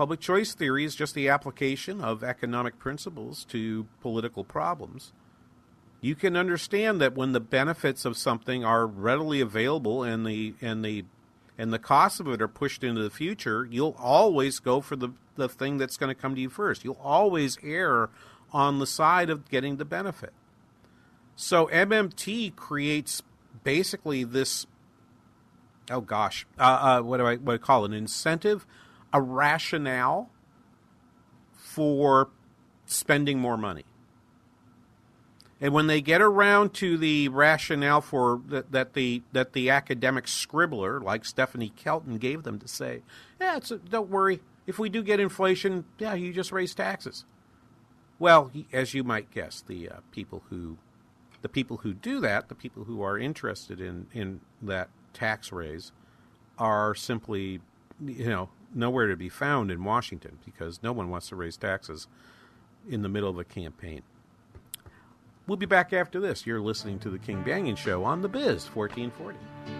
[0.00, 5.12] public choice theory is just the application of economic principles to political problems
[6.00, 10.82] you can understand that when the benefits of something are readily available and the and
[10.82, 11.04] the
[11.58, 15.10] and the costs of it are pushed into the future, you'll always go for the,
[15.36, 16.82] the thing that's going to come to you first.
[16.84, 18.08] You'll always err
[18.50, 20.32] on the side of getting the benefit.
[21.36, 23.22] So MMT creates
[23.62, 24.66] basically this
[25.90, 27.90] oh gosh, uh, uh, what do I what do I call it?
[27.90, 28.66] An incentive,
[29.12, 30.30] a rationale
[31.52, 32.30] for
[32.86, 33.84] spending more money.
[35.60, 40.24] And when they get around to the rationale for that, that the that the academic
[40.24, 43.02] scribbler like Stephanie Kelton gave them to say,
[43.38, 47.26] yeah, a, don't worry, if we do get inflation, yeah, you just raise taxes.
[48.18, 50.78] Well, as you might guess, the uh, people who
[51.42, 55.92] the people who do that, the people who are interested in in that tax raise,
[56.58, 57.60] are simply
[58.02, 62.06] you know nowhere to be found in Washington because no one wants to raise taxes
[62.88, 64.02] in the middle of a campaign.
[65.46, 66.46] We'll be back after this.
[66.46, 69.79] You're listening to The King Banaian Show on The Biz 1440.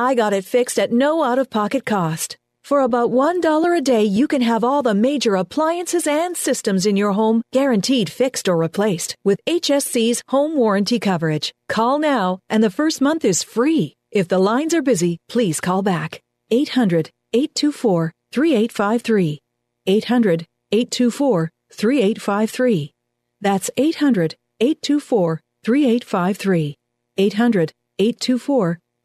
[0.00, 2.36] I got it fixed at no out of pocket cost.
[2.62, 6.96] For about $1 a day, you can have all the major appliances and systems in
[6.96, 11.52] your home guaranteed fixed or replaced with HSC's home warranty coverage.
[11.68, 13.96] Call now, and the first month is free.
[14.12, 16.20] If the lines are busy, please call back.
[16.52, 19.40] 800 824 3853.
[19.84, 22.92] 800 824 3853.
[23.40, 26.76] That's 800 824 3853.
[27.16, 28.78] 800 824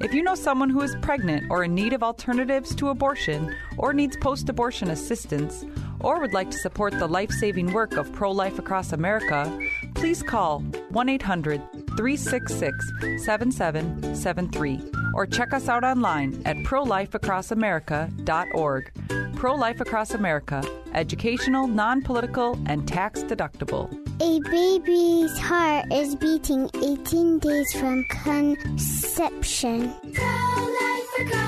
[0.00, 3.92] If you know someone who is pregnant or in need of alternatives to abortion, or
[3.92, 5.64] needs post abortion assistance,
[5.98, 9.58] or would like to support the life saving work of Pro Life Across America,
[9.94, 14.80] please call 1 800 366 7773
[15.14, 18.92] or check us out online at prolifeacrossamerica.org.
[19.34, 20.62] Pro Life Across America,
[20.94, 23.92] educational, non political, and tax deductible.
[24.20, 29.92] A baby's heart is beating 18 days from conception.
[30.14, 31.47] Pro Life Across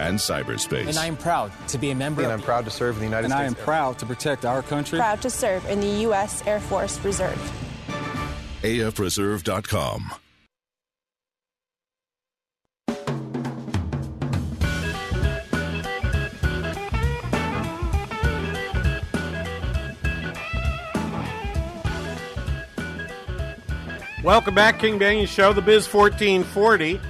[0.00, 0.88] and cyberspace.
[0.88, 2.22] And I am proud to be a member.
[2.22, 3.48] And I'm proud to serve in the United and States.
[3.48, 4.98] And I am proud to protect our country.
[4.98, 6.42] Proud to serve in the U.S.
[6.46, 7.38] Air Force Reserve.
[8.62, 10.12] AFReserve.com.
[24.22, 27.00] Welcome back, King Banaian Show, the Biz 1440.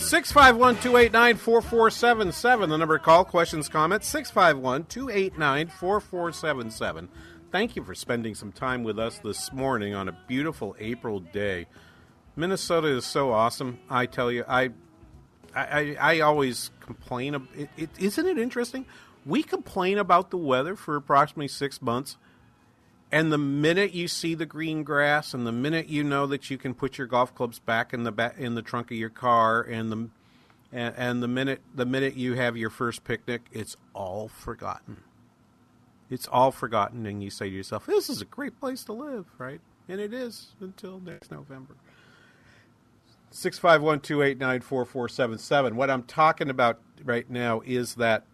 [0.00, 3.24] 651 289 4477, the number to call.
[3.24, 7.08] Questions, comments, 651 289 4477.
[7.50, 11.66] Thank you for spending some time with us this morning on a beautiful April day.
[12.36, 13.80] Minnesota is so awesome.
[13.90, 14.70] I tell you, I
[15.54, 17.48] I, I always complain.
[17.56, 18.86] It, it, isn't it interesting?
[19.26, 22.16] We complain about the weather for approximately six months
[23.10, 26.58] and the minute you see the green grass, and the minute you know that you
[26.58, 29.62] can put your golf clubs back in the back, in the trunk of your car,
[29.62, 30.08] and the
[30.70, 34.98] and, and the minute the minute you have your first picnic, it's all forgotten.
[36.10, 39.26] It's all forgotten, and you say to yourself, "This is a great place to live,"
[39.38, 39.60] right?
[39.88, 41.76] And it is until next November.
[43.30, 45.76] Six five one two eight nine four four seven seven.
[45.76, 48.24] What I'm talking about right now is that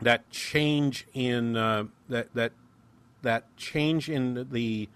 [0.00, 2.52] that change in uh, that that
[3.22, 4.88] that change in the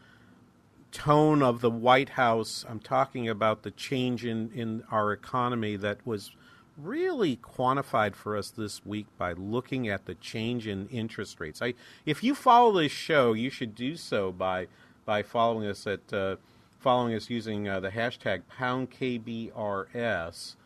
[0.92, 2.64] tone of the White House.
[2.68, 6.30] I'm talking about the change in, in our economy that was
[6.76, 11.62] really quantified for us this week by looking at the change in interest rates.
[11.62, 11.74] I,
[12.06, 14.68] if you follow this show, you should do so by
[15.04, 16.36] by following us at uh,
[16.80, 20.56] following us using uh, the hashtag poundkbrs.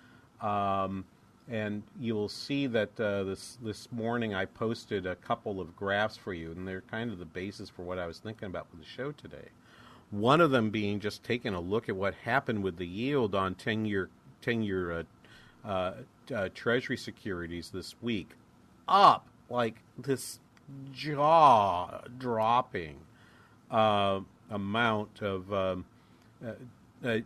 [0.40, 1.04] Um,
[1.50, 6.16] and you will see that uh, this this morning I posted a couple of graphs
[6.16, 8.80] for you, and they're kind of the basis for what I was thinking about with
[8.80, 9.48] the show today.
[10.10, 13.54] One of them being just taking a look at what happened with the yield on
[13.54, 14.10] ten year
[14.42, 15.02] ten year uh,
[15.64, 15.92] uh,
[16.34, 18.30] uh, Treasury securities this week,
[18.86, 20.40] up like this
[20.92, 22.98] jaw dropping
[23.70, 24.20] uh,
[24.50, 25.52] amount of.
[25.52, 25.84] Um,
[27.04, 27.18] uh,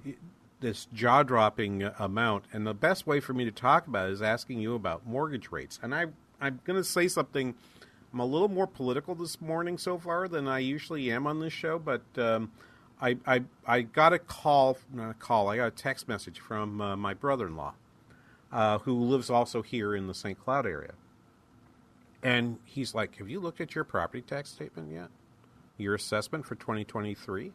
[0.62, 2.44] this jaw dropping amount.
[2.52, 5.50] And the best way for me to talk about it is asking you about mortgage
[5.50, 5.78] rates.
[5.82, 6.06] And I,
[6.40, 7.54] I'm going to say something.
[8.12, 11.52] I'm a little more political this morning so far than I usually am on this
[11.52, 12.52] show, but um,
[13.00, 16.80] I, I, I got a call, not a call, I got a text message from
[16.80, 17.74] uh, my brother in law,
[18.52, 20.38] uh, who lives also here in the St.
[20.38, 20.92] Cloud area.
[22.22, 25.08] And he's like, Have you looked at your property tax statement yet?
[25.78, 27.50] Your assessment for 2023?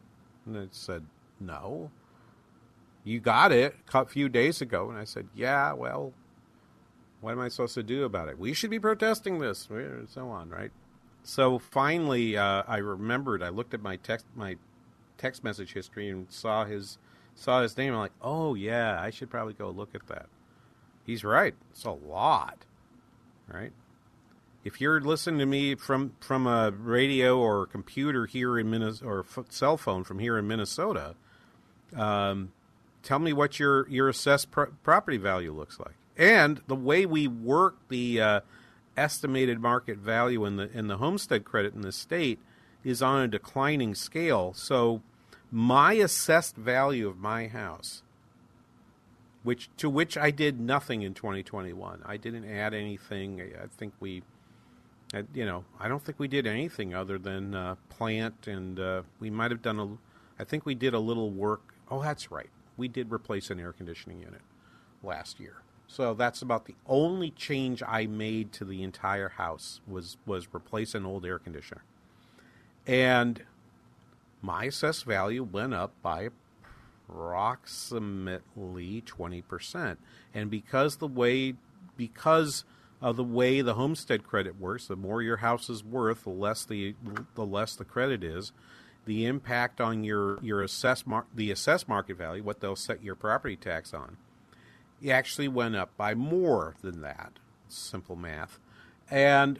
[0.45, 1.05] And I said,
[1.39, 1.91] No
[3.07, 4.89] you got it a few days ago.
[4.89, 6.13] And I said, yeah, well,
[7.21, 8.37] what am I supposed to do about it?
[8.37, 10.71] We should be protesting this, and so on, right?
[11.23, 13.41] So finally, uh, I remembered.
[13.41, 14.57] I looked at my text my
[15.17, 16.97] text message history and saw his
[17.33, 17.93] saw his name.
[17.93, 20.27] I'm like, oh yeah, I should probably go look at that.
[21.05, 21.55] He's right.
[21.71, 22.65] It's a lot,
[23.51, 23.71] right?
[24.63, 29.19] If you're listening to me from from a radio or computer here in Minnesota or
[29.19, 31.15] f- cell phone from here in Minnesota,
[31.95, 32.51] um,
[33.07, 35.95] tell me what your your assessed property value looks like.
[36.17, 38.39] And the way we work the uh,
[38.97, 42.39] estimated market value in the in the homestead credit in the state
[42.83, 44.53] is on a declining scale.
[44.53, 45.01] So
[45.49, 48.03] my assessed value of my house,
[49.43, 52.01] which to which I did nothing in 2021.
[52.05, 53.41] I didn't add anything.
[53.41, 54.21] I think we,
[55.33, 59.29] you know, I don't think we did anything other than uh, plant, and uh, we
[59.29, 59.97] might have done a.
[60.41, 61.73] I think we did a little work.
[61.89, 64.41] Oh, that's right we did replace an air conditioning unit
[65.03, 65.57] last year.
[65.87, 70.93] So that's about the only change I made to the entire house was was replace
[70.95, 71.83] an old air conditioner.
[72.85, 73.43] And
[74.41, 76.29] my assessed value went up by
[77.09, 79.97] approximately 20%.
[80.33, 81.55] And because the way
[81.95, 82.65] because
[83.01, 86.65] of the way the homestead credit works, the more your house is worth, the less
[86.65, 86.95] the
[87.35, 88.51] the less the credit is
[89.07, 93.15] the impact on your your assess mar- the assessed market value, what they'll set your
[93.15, 94.17] property tax on,
[95.09, 97.33] actually went up by more than that.
[97.69, 98.59] Simple math,
[99.09, 99.59] and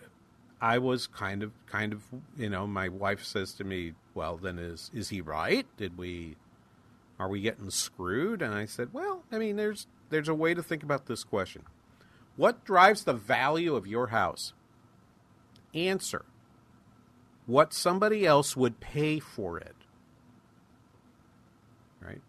[0.61, 2.03] I was kind of kind of
[2.37, 5.65] you know my wife says to me, well then is is he right?
[5.77, 6.35] Did we
[7.17, 8.41] are we getting screwed?
[8.41, 11.63] And I said, well, I mean there's there's a way to think about this question.
[12.35, 14.53] What drives the value of your house?
[15.73, 16.25] Answer
[17.47, 19.75] what somebody else would pay for it.
[21.99, 22.21] Right?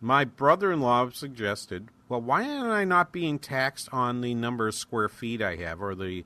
[0.00, 4.68] My brother in law suggested, well, why am I not being taxed on the number
[4.68, 6.24] of square feet I have or the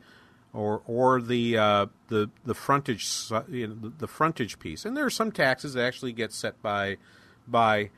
[0.52, 3.08] or or the uh, the the frontage
[3.48, 4.84] you know, the frontage piece.
[4.84, 6.98] And there are some taxes that actually get set by
[7.46, 7.90] by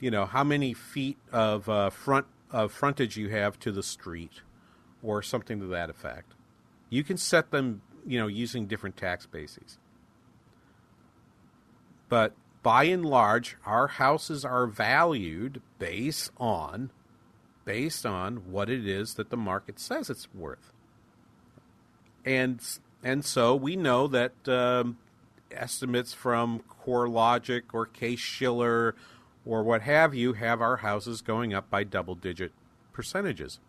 [0.00, 4.42] you know, how many feet of uh, front of frontage you have to the street,
[5.02, 6.34] or something to that effect.
[6.90, 9.78] You can set them, you know, using different tax bases.
[12.08, 16.90] But by and large, our houses are valued based on
[17.64, 20.72] based on what it is that the market says it's worth.
[22.24, 22.60] And
[23.02, 24.98] and so we know that um,
[25.50, 28.94] estimates from CoreLogic or Case Shiller
[29.44, 32.52] or what have you have our houses going up by double digit
[32.92, 33.60] percentages.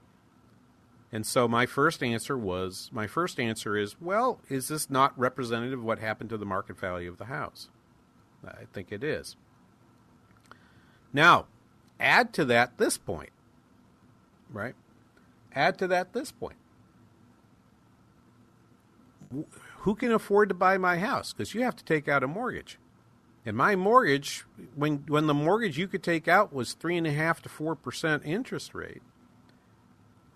[1.12, 5.80] And so my first answer was my first answer is, well, is this not representative
[5.80, 7.70] of what happened to the market value of the house?
[8.45, 9.36] I think it is.
[11.14, 11.47] Now,
[11.99, 13.32] add to that this point,
[14.51, 14.76] right?
[15.55, 16.58] Add to that this point.
[19.80, 21.34] Who can afford to buy my house?
[21.34, 22.78] Because you have to take out a mortgage.
[23.45, 24.45] And my mortgage,
[24.76, 27.76] when when the mortgage you could take out was three and a half to four
[27.76, 29.01] percent interest rate,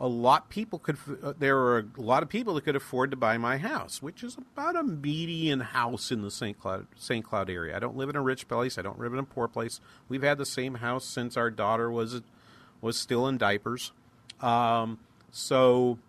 [0.02, 3.18] a lot people could uh, there were a lot of people that could afford to
[3.18, 6.60] buy my house, which is about a median house in the St.
[6.60, 7.24] Cloud St.
[7.24, 7.76] Cloud area.
[7.76, 8.80] I don't live in a rich place.
[8.80, 9.80] I don't live in a poor place.
[10.10, 12.22] We've had the same house since our daughter was
[12.82, 13.92] was still in diapers.
[14.42, 14.98] Um,
[15.30, 16.00] so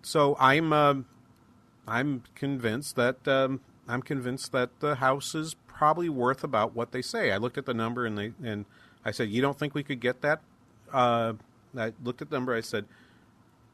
[0.00, 0.94] so I'm uh,
[1.86, 7.02] I'm convinced that um, I'm convinced that the house is probably worth about what they
[7.02, 7.32] say.
[7.32, 8.64] I looked at the number and they and
[9.04, 10.40] I said, "You don't think we could get that?"
[10.90, 11.34] Uh,
[11.80, 12.54] I looked at the number.
[12.54, 12.86] I said,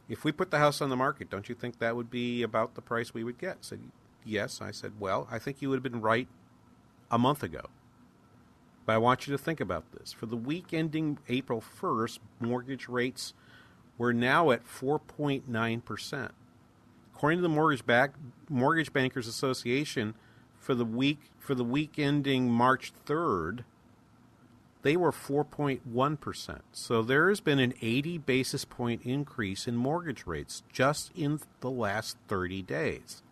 [0.09, 2.75] if we put the house on the market, don't you think that would be about
[2.75, 3.53] the price we would get?
[3.53, 3.81] I said,
[4.25, 4.61] yes.
[4.61, 6.29] I said, well, I think you would have been right
[7.11, 7.63] a month ago.
[8.87, 10.13] But I want you to think about this.
[10.13, 13.35] For the week ending April 1st, mortgage rates
[13.99, 16.31] were now at 4.9%.
[17.15, 18.15] According to the Mortgage, Back,
[18.49, 20.15] Mortgage Bankers Association,
[20.59, 23.65] for the week for the week ending March 3rd,
[24.83, 26.61] they were 4.1%.
[26.72, 31.70] So there has been an 80 basis point increase in mortgage rates just in the
[31.70, 33.22] last 30 days.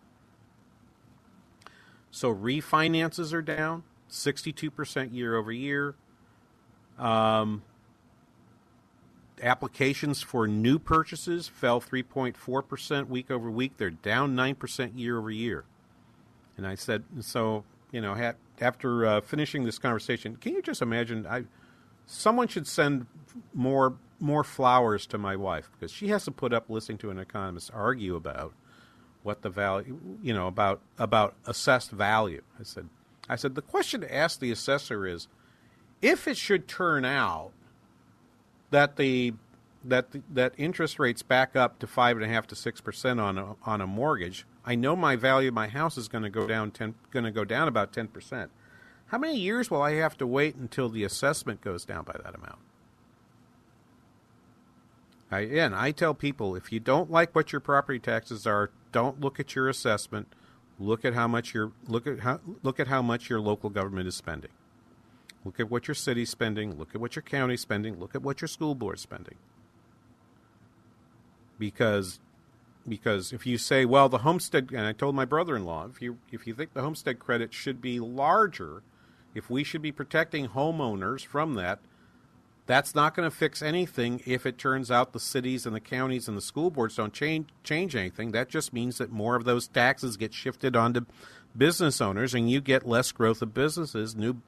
[2.11, 5.95] So refinances are down 62% year over year.
[6.97, 7.63] Um,
[9.41, 13.77] applications for new purchases fell 3.4% week over week.
[13.77, 15.65] They're down 9% year over year.
[16.57, 21.25] And I said, so, you know, after uh, finishing this conversation, can you just imagine?
[21.27, 21.43] I
[22.05, 23.05] someone should send
[23.53, 27.19] more more flowers to my wife because she has to put up listening to an
[27.19, 28.53] economist argue about
[29.23, 32.41] what the value, you know, about about assessed value.
[32.59, 32.89] I said,
[33.27, 35.27] I said the question to ask the assessor is,
[36.01, 37.51] if it should turn out
[38.71, 39.33] that the
[39.83, 43.19] that the, that interest rates back up to five and a half to six percent
[43.19, 46.29] on a, on a mortgage, I know my value of my house is going to
[46.29, 48.51] go down ten going to go down about ten percent.
[49.07, 52.35] How many years will I have to wait until the assessment goes down by that
[52.35, 52.59] amount?
[55.31, 59.19] I, again, I tell people if you don't like what your property taxes are, don't
[59.19, 60.27] look at your assessment.
[60.79, 64.07] Look at how much your look at how look at how much your local government
[64.07, 64.51] is spending.
[65.45, 66.77] Look at what your city's spending.
[66.77, 67.99] Look at what your county's spending.
[67.99, 69.35] Look at what your school board's spending.
[71.57, 72.19] Because
[72.89, 76.47] because if you say, well, the homestead, and I told my brother-in-law, if you if
[76.47, 78.83] you think the homestead credit should be larger,
[79.33, 81.79] if we should be protecting homeowners from that,
[82.65, 86.27] that's not going to fix anything if it turns out the cities and the counties
[86.27, 88.31] and the school boards don't change change anything.
[88.31, 91.05] That just means that more of those taxes get shifted onto
[91.57, 94.15] business owners, and you get less growth of businesses.
[94.15, 94.41] New,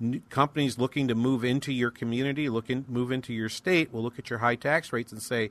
[0.00, 4.18] new companies looking to move into your community, looking move into your state, will look
[4.18, 5.50] at your high tax rates and say,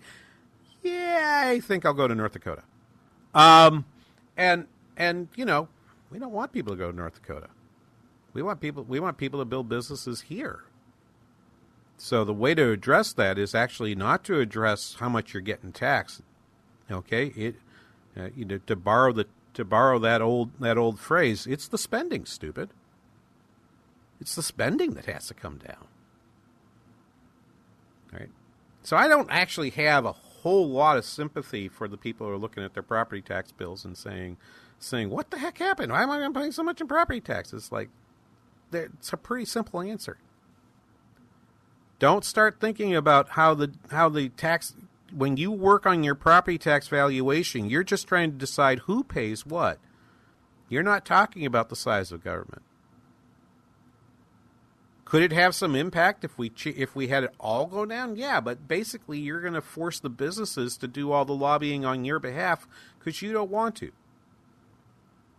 [0.84, 2.64] yeah, I think I'll go to North Dakota.
[3.34, 3.86] Um,
[4.38, 4.68] and
[4.98, 5.68] and you know,
[6.10, 7.48] we don't want people to go to North Dakota.
[8.34, 10.64] We want people we want people to build businesses here.
[11.98, 15.72] So the way to address that is actually not to address how much you're getting
[15.72, 16.22] taxed.
[16.90, 17.56] Okay, it
[18.18, 21.78] uh, you know to borrow the to borrow that old that old phrase, it's the
[21.78, 22.70] spending, stupid.
[24.20, 25.88] It's the spending that has to come down.
[28.14, 28.30] Right?
[28.84, 32.38] So I don't actually have a whole lot of sympathy for the people who are
[32.38, 34.38] looking at their property tax bills and saying,
[34.80, 35.92] saying, "What the heck happened?
[35.92, 37.90] Why am I paying so much in property taxes?" Like,
[38.72, 40.18] it's a pretty simple answer.
[42.00, 44.74] Don't start thinking about how the how the tax
[45.12, 49.46] when you work on your property tax valuation, you're just trying to decide who pays
[49.46, 49.80] what.
[50.70, 52.64] You're not talking about the size of government.
[55.12, 58.16] Could it have some impact if we if we had it all go down?
[58.16, 62.06] Yeah, but basically you're going to force the businesses to do all the lobbying on
[62.06, 62.66] your behalf
[62.98, 63.92] because you don't want to.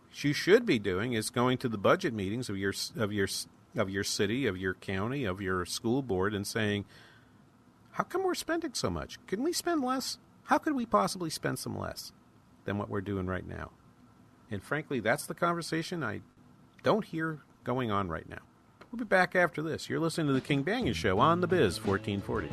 [0.09, 3.27] What you should be doing is going to the budget meetings of your of your
[3.75, 6.85] of your city, of your county, of your school board, and saying,
[7.93, 9.17] "How come we're spending so much?
[9.25, 10.19] Can we spend less?
[10.43, 12.11] How could we possibly spend some less
[12.65, 13.71] than what we're doing right now?"
[14.51, 16.21] And frankly, that's the conversation I
[16.83, 18.43] don't hear going on right now.
[18.93, 19.89] We'll be back after this.
[19.89, 22.47] You're listening to the King Banaian Show on the Biz 1440.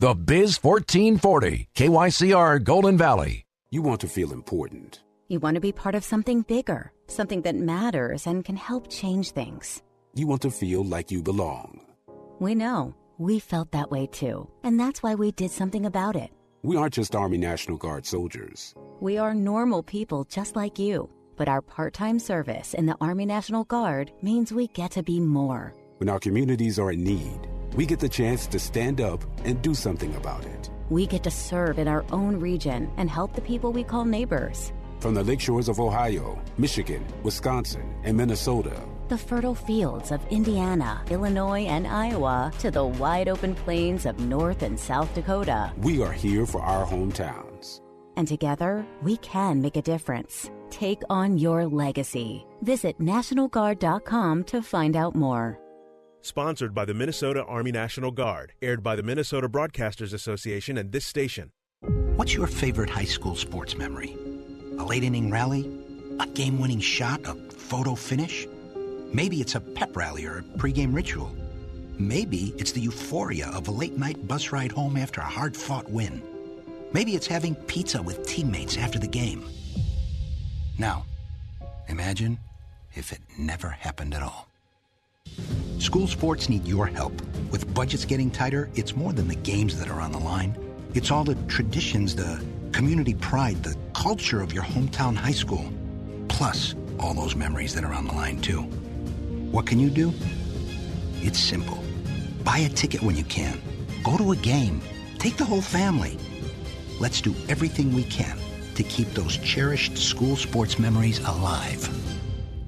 [0.00, 3.46] The Biz 1440, KYCR Golden Valley.
[3.70, 5.00] You want to feel important.
[5.28, 9.30] You want to be part of something bigger, something that matters and can help change
[9.30, 9.82] things.
[10.12, 11.80] You want to feel like you belong.
[12.38, 12.94] We know.
[13.18, 14.48] We felt that way too.
[14.62, 16.30] And that's why we did something about it.
[16.62, 18.74] We aren't just Army National Guard soldiers.
[19.00, 21.10] We are normal people just like you.
[21.36, 25.18] But our part time service in the Army National Guard means we get to be
[25.18, 25.74] more.
[25.98, 29.74] When our communities are in need, we get the chance to stand up and do
[29.74, 30.70] something about it.
[30.90, 34.72] We get to serve in our own region and help the people we call neighbors.
[35.00, 38.80] From the lakeshores of Ohio, Michigan, Wisconsin, and Minnesota,
[39.12, 44.62] the fertile fields of Indiana, Illinois, and Iowa, to the wide open plains of North
[44.62, 47.82] and South Dakota, we are here for our hometowns.
[48.16, 50.50] And together, we can make a difference.
[50.70, 52.46] Take on your legacy.
[52.62, 55.60] Visit NationalGuard.com to find out more.
[56.22, 58.54] Sponsored by the Minnesota Army National Guard.
[58.62, 61.50] Aired by the Minnesota Broadcasters Association and this station.
[62.16, 64.16] What's your favorite high school sports memory?
[64.78, 65.70] A late inning rally?
[66.18, 67.20] A game winning shot?
[67.26, 68.46] A photo finish?
[69.14, 71.30] Maybe it's a pep rally or a pregame ritual.
[71.98, 75.90] Maybe it's the euphoria of a late night bus ride home after a hard fought
[75.90, 76.22] win.
[76.94, 79.44] Maybe it's having pizza with teammates after the game.
[80.78, 81.04] Now,
[81.88, 82.38] imagine
[82.94, 84.48] if it never happened at all.
[85.78, 87.12] School sports need your help.
[87.50, 90.56] With budgets getting tighter, it's more than the games that are on the line.
[90.94, 92.42] It's all the traditions, the
[92.72, 95.70] community pride, the culture of your hometown high school.
[96.28, 98.66] Plus, all those memories that are on the line, too.
[99.52, 100.14] What can you do?
[101.20, 101.78] It's simple.
[102.42, 103.60] Buy a ticket when you can.
[104.02, 104.80] Go to a game.
[105.18, 106.16] Take the whole family.
[106.98, 108.38] Let's do everything we can
[108.76, 111.86] to keep those cherished school sports memories alive.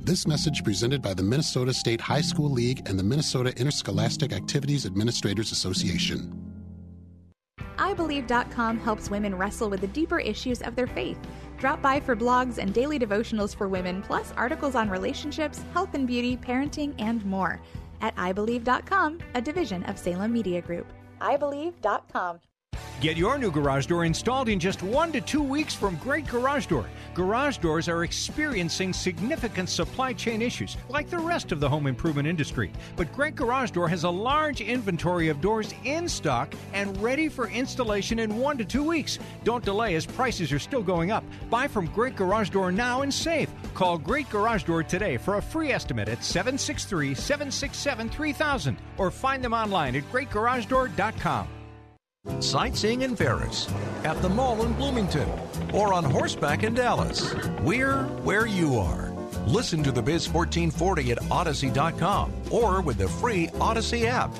[0.03, 4.85] This message presented by the Minnesota State High School League and the Minnesota Interscholastic Activities
[4.85, 6.43] Administrators Association.
[7.77, 11.18] iBelieve.com helps women wrestle with the deeper issues of their faith.
[11.59, 16.07] Drop by for blogs and daily devotionals for women, plus articles on relationships, health and
[16.07, 17.61] beauty, parenting, and more.
[18.01, 20.87] At iBelieve.com, a division of Salem Media Group.
[21.20, 22.41] iBelieve.com.
[23.01, 26.66] Get your new garage door installed in just one to two weeks from Great Garage
[26.66, 26.86] Door.
[27.12, 32.26] Garage doors are experiencing significant supply chain issues, like the rest of the home improvement
[32.26, 32.72] industry.
[32.97, 37.49] But Great Garage Door has a large inventory of doors in stock and ready for
[37.49, 39.18] installation in one to two weeks.
[39.42, 41.24] Don't delay as prices are still going up.
[41.51, 43.51] Buy from Great Garage Door now and save.
[43.74, 49.45] Call Great Garage Door today for a free estimate at 763 767 3000 or find
[49.45, 51.49] them online at greatgaragedoor.com.
[52.41, 53.68] Sightseeing in Ferris,
[54.05, 55.29] at the mall in Bloomington,
[55.75, 57.35] or on horseback in Dallas.
[57.62, 59.12] We're where you are.
[59.47, 64.35] Listen to the Biz 1440 at Audacy.com or with the free Odyssey app.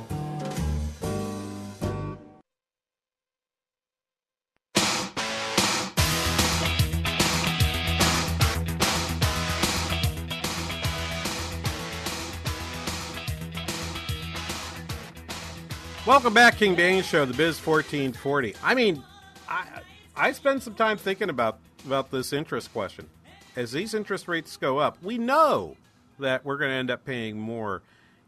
[16.14, 18.54] Welcome back, King Banaian Show, the Biz 1440.
[18.62, 19.02] I mean,
[19.48, 19.80] I
[20.14, 23.10] I spent some time thinking about about this interest question.
[23.56, 25.76] As these interest rates go up, we know
[26.20, 27.82] that we're going to end up paying more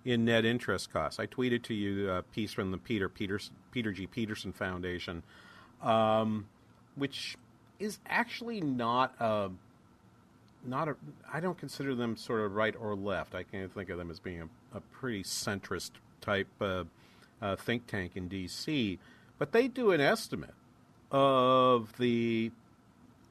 [0.04, 1.20] in net interest costs.
[1.20, 4.08] I tweeted to you a piece from the Peter Peterson, Peter G.
[4.08, 5.22] Peterson Foundation,
[5.80, 6.48] um,
[6.96, 7.36] which
[7.78, 9.48] is actually not a
[10.64, 10.96] not a.
[11.32, 13.36] I don't consider them sort of right or left.
[13.36, 16.48] I can think of them as being a, a pretty centrist type.
[16.60, 16.82] Uh,
[17.40, 18.98] uh, think tank in D.C.,
[19.38, 20.54] but they do an estimate
[21.10, 22.50] of the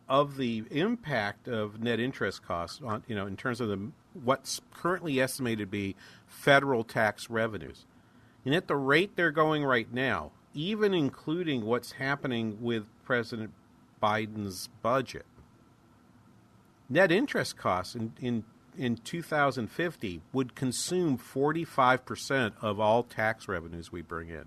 [0.08, 3.92] of the impact of net interest costs on you know in terms of the
[4.24, 5.96] what's currently estimated to be
[6.28, 7.86] federal tax revenues,
[8.46, 13.52] and at the rate they're going right now, even including what's happening with President
[14.02, 15.26] Biden's budget,
[16.90, 18.44] net interest costs in, in
[18.78, 24.46] in 2050 would consume 45% of all tax revenues we bring in.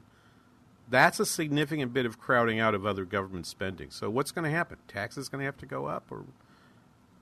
[0.91, 3.91] That's a significant bit of crowding out of other government spending.
[3.91, 4.79] So what's going to happen?
[4.89, 6.25] Taxes going to have to go up or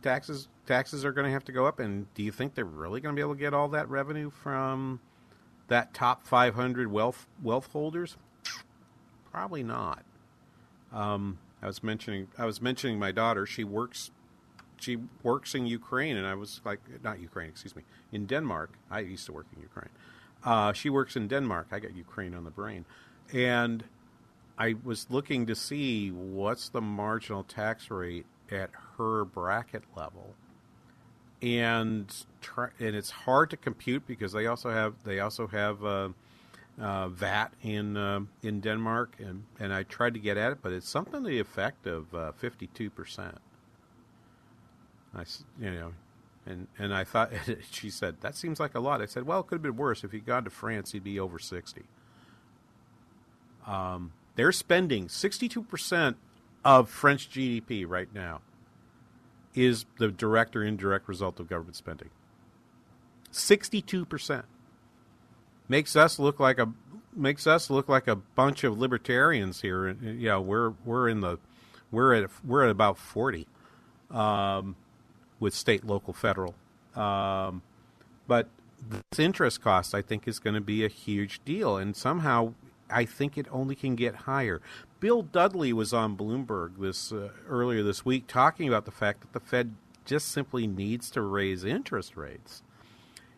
[0.02, 3.00] taxes taxes are going to have to go up and do you think they're really
[3.00, 5.00] going to be able to get all that revenue from
[5.68, 8.16] that top 500 wealth wealth holders?
[9.32, 10.04] Probably not.
[10.92, 13.46] Um, I was mentioning I was mentioning my daughter.
[13.46, 14.10] She works
[14.78, 18.72] she works in Ukraine, and I was like, not Ukraine, excuse me, in Denmark.
[18.90, 19.90] I used to work in Ukraine.
[20.44, 21.68] Uh, she works in Denmark.
[21.72, 22.84] I got Ukraine on the brain,
[23.32, 23.84] and
[24.58, 30.34] I was looking to see what's the marginal tax rate at her bracket level,
[31.42, 32.14] and
[32.78, 35.84] and it's hard to compute because they also have they also have.
[35.84, 36.08] Uh,
[36.78, 40.72] uh, VAT in uh, in Denmark, and, and I tried to get at it, but
[40.72, 43.38] it's something to the effect of uh, fifty two percent.
[45.16, 45.24] I
[45.60, 45.92] you know,
[46.44, 47.32] and and I thought
[47.70, 49.00] she said that seems like a lot.
[49.00, 50.04] I said, well, it could have been worse.
[50.04, 51.84] If he'd gone to France, he'd be over sixty.
[53.66, 56.16] Um, they're spending sixty two percent
[56.64, 58.40] of French GDP right now
[59.54, 62.10] is the direct or indirect result of government spending.
[63.30, 64.44] Sixty two percent
[65.68, 66.72] makes us look like a
[67.14, 69.90] makes us look like a bunch of libertarians here.
[69.90, 71.38] Yeah, we're we're in the
[71.90, 73.46] we're at we're at about forty
[74.10, 74.76] um,
[75.40, 76.54] with state, local, federal.
[76.94, 77.62] Um,
[78.26, 78.48] but
[78.88, 82.54] this interest cost, I think, is going to be a huge deal, and somehow
[82.90, 84.60] I think it only can get higher.
[85.00, 89.32] Bill Dudley was on Bloomberg this uh, earlier this week talking about the fact that
[89.32, 89.74] the Fed
[90.04, 92.62] just simply needs to raise interest rates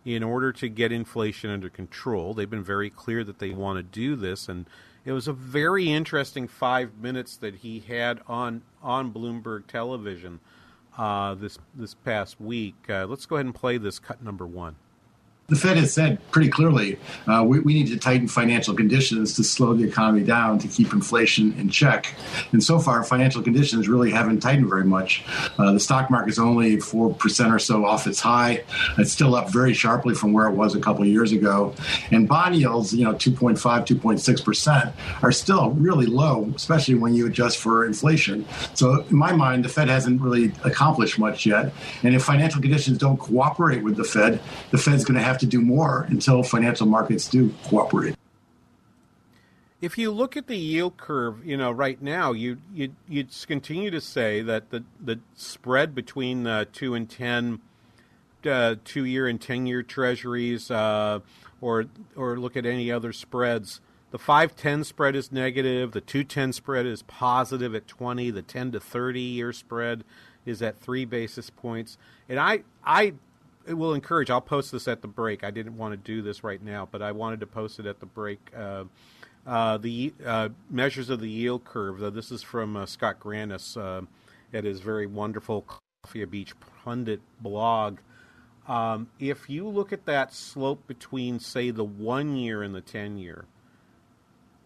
[0.04, 2.34] in order to get inflation under control.
[2.34, 4.66] They've been very clear that they want to do this, and
[5.04, 10.40] it was a very interesting five minutes that he had on on Bloomberg television
[10.98, 12.74] uh, this this past week.
[12.88, 14.76] Uh, let's go ahead and play this cut number one
[15.48, 19.42] the Fed has said pretty clearly uh, we, we, need to tighten financial conditions to
[19.42, 22.14] slow the economy down to keep inflation in check.
[22.52, 25.24] And so far, financial conditions really haven't tightened very much.
[25.56, 28.62] Uh, the stock market is only 4% or so off its high.
[28.98, 31.74] It's still up very sharply from where it was a couple of years ago.
[32.10, 34.92] And bond yields, you know, 2.5, 2.6%,
[35.22, 38.44] are still really low, especially when you adjust for inflation.
[38.74, 41.72] So, in my mind, the Fed hasn't really accomplished much yet.
[42.02, 44.40] And if financial conditions don't cooperate with the Fed,
[44.72, 48.16] the Fed's going to have have to do more until financial markets do cooperate.
[49.80, 53.92] If you look at the yield curve, you know, right now, you you you continue
[53.92, 57.60] to say that the the spread between the two and ten,
[58.44, 61.20] uh, two year and ten year treasuries, uh,
[61.60, 61.84] or
[62.16, 63.80] or look at any other spreads.
[64.10, 65.92] The five ten spread is negative.
[65.92, 68.32] The two ten spread is positive at twenty.
[68.32, 70.02] The ten to thirty year spread
[70.44, 71.98] is at three basis points.
[72.28, 73.14] And I I
[73.74, 74.30] will encourage.
[74.30, 75.44] I'll post this at the break.
[75.44, 78.00] I didn't want to do this right now, but I wanted to post it at
[78.00, 78.50] the break.
[78.56, 78.84] Uh,
[79.46, 82.00] uh, the uh, measures of the yield curve.
[82.12, 84.04] this is from uh, Scott Grannis uh,
[84.52, 85.64] at his very wonderful
[86.04, 86.52] Calafia Beach
[86.84, 87.98] Pundit blog.
[88.66, 93.16] Um, if you look at that slope between, say, the one year and the ten
[93.16, 93.46] year,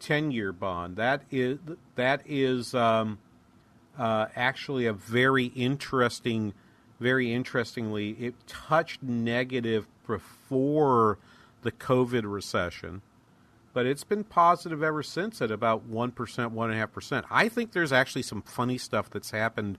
[0.00, 1.58] ten year bond, that is
[1.94, 3.20] that is um,
[3.96, 6.54] actually a very interesting
[7.02, 11.18] very interestingly, it touched negative before
[11.62, 13.02] the COVID recession,
[13.72, 17.24] but it's been positive ever since at about 1%, 1.5%.
[17.30, 19.78] I think there's actually some funny stuff that's happened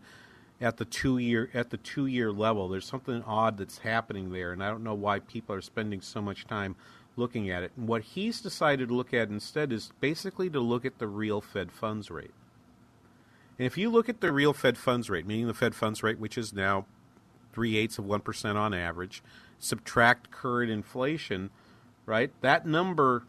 [0.61, 2.67] at the two year at the two year level.
[2.67, 6.21] There's something odd that's happening there, and I don't know why people are spending so
[6.21, 6.75] much time
[7.15, 7.71] looking at it.
[7.77, 11.41] And what he's decided to look at instead is basically to look at the real
[11.41, 12.33] Fed funds rate.
[13.59, 16.19] And if you look at the real Fed funds rate, meaning the Fed funds rate,
[16.19, 16.85] which is now
[17.53, 19.23] three eighths of one percent on average.
[19.59, 21.49] Subtract current inflation,
[22.05, 22.31] right?
[22.41, 23.23] That number,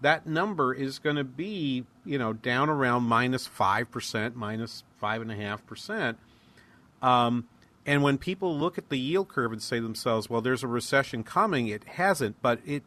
[0.00, 5.22] that number is going to be you know down around minus five percent, minus five
[5.22, 6.18] and a half percent.
[7.02, 7.46] Um,
[7.84, 10.68] and when people look at the yield curve and say to themselves, "Well, there's a
[10.68, 12.40] recession coming," it hasn't.
[12.42, 12.82] But it,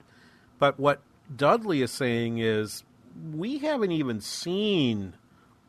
[0.57, 1.01] but what
[1.33, 2.83] Dudley is saying is,
[3.33, 5.13] we haven't even seen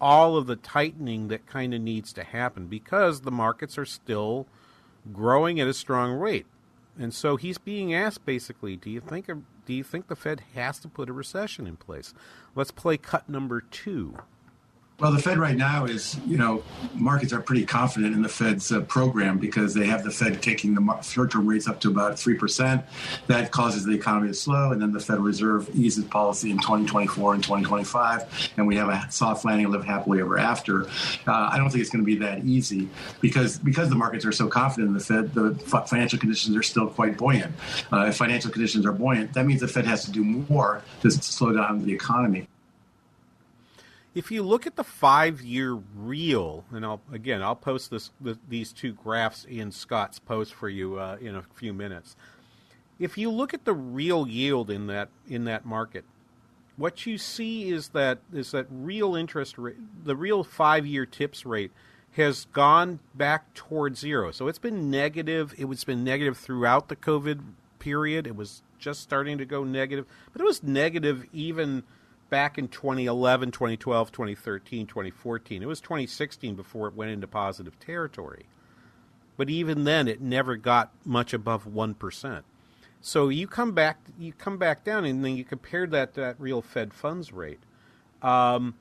[0.01, 4.47] all of the tightening that kind of needs to happen because the markets are still
[5.13, 6.47] growing at a strong rate.
[6.99, 10.79] And so he's being asked basically, do you think do you think the Fed has
[10.81, 12.13] to put a recession in place?
[12.55, 14.17] Let's play cut number 2.
[15.01, 16.63] Well, the Fed right now is, you know,
[16.95, 20.75] markets are pretty confident in the Fed's uh, program because they have the Fed taking
[20.75, 22.85] the short-term rates up to about three percent.
[23.27, 27.33] That causes the economy to slow, and then the Federal Reserve eases policy in 2024
[27.33, 30.87] and 2025, and we have a soft landing and live happily ever after.
[31.27, 32.91] Uh, I don't think it's going to be that easy
[33.23, 35.55] because because the markets are so confident in the Fed, the
[35.87, 37.55] financial conditions are still quite buoyant.
[37.91, 41.11] Uh, if financial conditions are buoyant, that means the Fed has to do more to
[41.11, 42.47] slow down the economy
[44.15, 48.73] if you look at the five-year real, and I'll again I'll post this the, these
[48.73, 52.17] two graphs in Scott's post for you uh, in a few minutes.
[52.99, 56.05] If you look at the real yield in that in that market,
[56.77, 61.47] what you see is that is that real interest rate, the real five year tips
[61.47, 61.71] rate
[62.13, 64.33] has gone back towards zero.
[64.33, 65.55] So it's been negative.
[65.57, 67.41] It was been negative throughout the COVID
[67.79, 68.27] period.
[68.27, 71.85] It was just starting to go negative, but it was negative even
[72.31, 75.63] back in 2011, 2012, 2013, 2014.
[75.63, 78.47] It was 2016 before it went into positive territory.
[79.37, 82.43] But even then, it never got much above 1%.
[83.01, 86.37] So you come back, you come back down, and then you compare that to that
[86.39, 87.61] real Fed funds rate.
[88.23, 88.75] Um,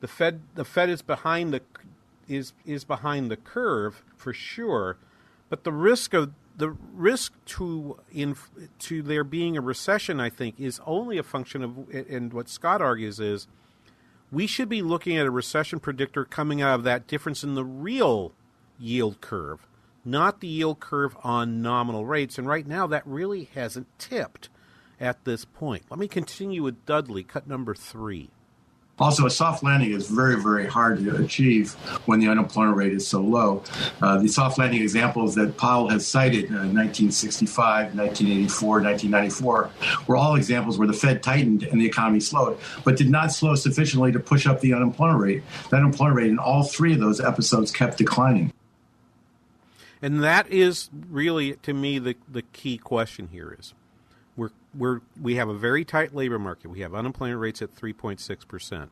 [0.00, 1.60] the Fed, the Fed is behind the
[2.28, 4.96] is is behind the curve for sure,
[5.48, 8.36] but the risk of the risk to in
[8.80, 12.80] to there being a recession, I think, is only a function of and what Scott
[12.80, 13.46] argues is
[14.32, 17.64] we should be looking at a recession predictor coming out of that difference in the
[17.64, 18.32] real
[18.78, 19.66] yield curve,
[20.04, 22.38] not the yield curve on nominal rates.
[22.38, 24.48] And right now, that really hasn't tipped
[25.00, 25.84] at this point.
[25.90, 28.30] Let me continue with Dudley, cut number three.
[28.98, 31.74] Also, a soft landing is very, very hard to achieve
[32.06, 33.62] when the unemployment rate is so low.
[34.00, 39.70] Uh, the soft landing examples that Powell has cited, uh, 1965, 1984, 1994,
[40.06, 43.54] were all examples where the Fed tightened and the economy slowed, but did not slow
[43.54, 45.42] sufficiently to push up the unemployment rate.
[45.68, 48.52] The unemployment rate in all three of those episodes kept declining.
[50.00, 53.74] And that is really, to me, the, the key question here is
[54.36, 56.68] we're we're we have a very tight labor market.
[56.68, 58.90] We have unemployment rates at 3.6 percent.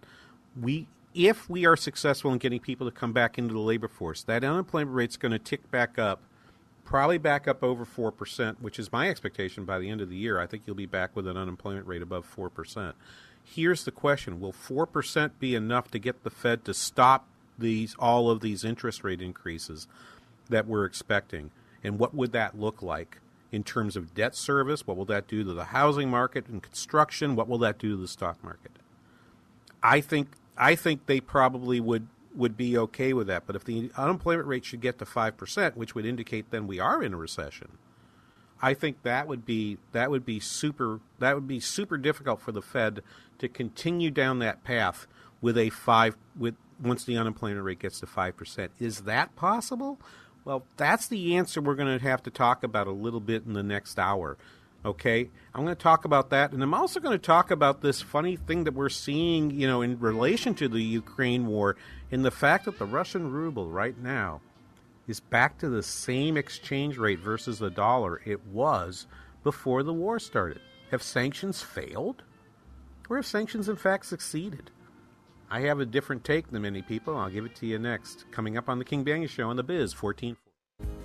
[0.60, 4.22] We if we are successful in getting people to come back into the labor force,
[4.24, 6.20] that unemployment rate is going to tick back up,
[6.84, 10.16] probably back up over four percent, which is my expectation by the end of the
[10.16, 10.40] year.
[10.40, 12.96] I think you'll be back with an unemployment rate above four percent.
[13.44, 17.26] Here's the question: Will four percent be enough to get the Fed to stop
[17.56, 19.86] these all of these interest rate increases
[20.48, 21.50] that we're expecting?
[21.84, 23.18] And what would that look like?
[23.54, 24.86] In terms of debt service?
[24.86, 27.36] What will that do to the housing market and construction?
[27.36, 28.72] What will that do to the stock market?
[29.82, 33.46] I think I think they probably would would be okay with that.
[33.46, 36.80] But if the unemployment rate should get to five percent, which would indicate then we
[36.80, 37.78] are in a recession,
[38.60, 42.50] I think that would be that would be super that would be super difficult for
[42.50, 43.02] the Fed
[43.38, 45.06] to continue down that path
[45.40, 48.72] with a five with once the unemployment rate gets to five percent.
[48.80, 50.00] Is that possible?
[50.44, 53.54] Well, that's the answer we're going to have to talk about a little bit in
[53.54, 54.36] the next hour.
[54.84, 58.02] Okay, I'm going to talk about that, and I'm also going to talk about this
[58.02, 61.76] funny thing that we're seeing, you know, in relation to the Ukraine war,
[62.10, 64.42] in the fact that the Russian ruble right now
[65.08, 69.06] is back to the same exchange rate versus the dollar it was
[69.42, 70.60] before the war started.
[70.90, 72.22] Have sanctions failed,
[73.08, 74.70] or have sanctions in fact succeeded?
[75.54, 77.16] I have a different take than many people.
[77.16, 78.24] I'll give it to you next.
[78.32, 80.36] Coming up on the King Banaian Show on the Biz 14.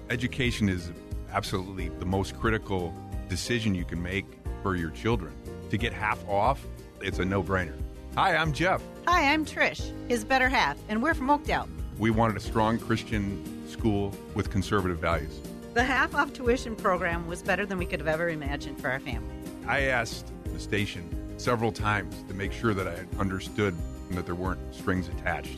[0.09, 0.91] Education is
[1.31, 2.91] absolutely the most critical
[3.27, 4.25] decision you can make
[4.63, 5.31] for your children.
[5.69, 6.65] To get half off,
[6.99, 7.79] it's a no brainer.
[8.15, 8.81] Hi, I'm Jeff.
[9.05, 11.69] Hi, I'm Trish, his better half, and we're from Oakdale.
[11.99, 15.39] We wanted a strong Christian school with conservative values.
[15.75, 18.99] The half off tuition program was better than we could have ever imagined for our
[18.99, 19.29] family.
[19.67, 23.75] I asked the station several times to make sure that I understood
[24.15, 25.57] that there weren't strings attached.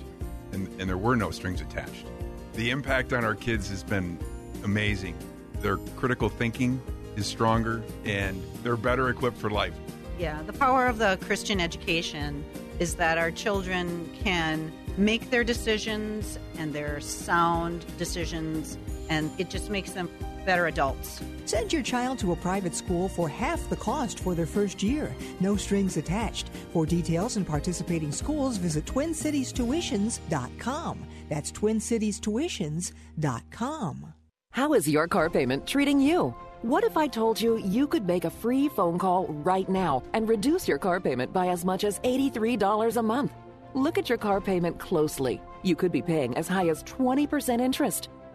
[0.51, 2.05] And, and there were no strings attached.
[2.53, 4.19] The impact on our kids has been
[4.63, 5.15] amazing.
[5.61, 6.81] Their critical thinking
[7.15, 9.73] is stronger and they're better equipped for life.
[10.19, 12.43] Yeah, the power of the Christian education
[12.79, 18.77] is that our children can make their decisions and their sound decisions,
[19.09, 20.09] and it just makes them
[20.45, 21.19] better adults.
[21.45, 25.15] Send your child to a private school for half the cost for their first year.
[25.39, 26.49] No strings attached.
[26.73, 31.07] For details and participating schools, visit TwinCitiesTuitions.com.
[31.29, 34.13] That's TwinCitiesTuitions.com.
[34.53, 36.35] How is your car payment treating you?
[36.61, 40.29] What if I told you you could make a free phone call right now and
[40.29, 43.31] reduce your car payment by as much as $83 a month?
[43.73, 45.41] Look at your car payment closely.
[45.63, 48.09] You could be paying as high as 20% interest.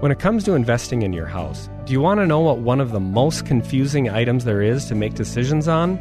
[0.00, 2.80] When it comes to investing in your house, do you want to know what one
[2.80, 5.98] of the most confusing items there is to make decisions on?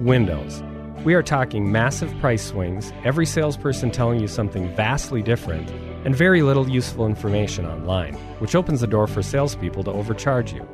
[0.00, 0.62] windows.
[1.04, 5.70] We are talking massive price swings, every salesperson telling you something vastly different,
[6.04, 10.66] and very little useful information online, which opens the door for salespeople to overcharge you.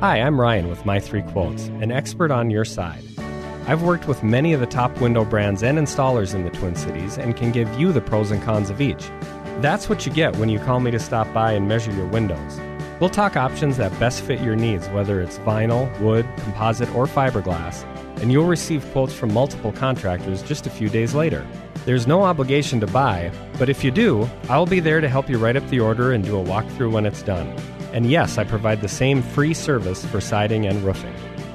[0.00, 3.04] Hi, I'm Ryan with My Three Quotes, an expert on your side.
[3.66, 7.16] I've worked with many of the top window brands and installers in the Twin Cities
[7.16, 9.10] and can give you the pros and cons of each.
[9.60, 12.60] That's what you get when you call me to stop by and measure your windows.
[13.00, 17.84] We'll talk options that best fit your needs, whether it's vinyl, wood, composite, or fiberglass,
[18.20, 21.46] and you'll receive quotes from multiple contractors just a few days later.
[21.84, 25.38] There's no obligation to buy, but if you do, I'll be there to help you
[25.38, 27.48] write up the order and do a walkthrough when it's done.
[27.92, 31.14] And yes, I provide the same free service for siding and roofing.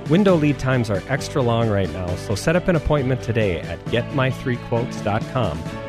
[0.09, 3.83] Window lead times are extra long right now, so set up an appointment today at
[3.85, 5.88] getmy3quotes.com.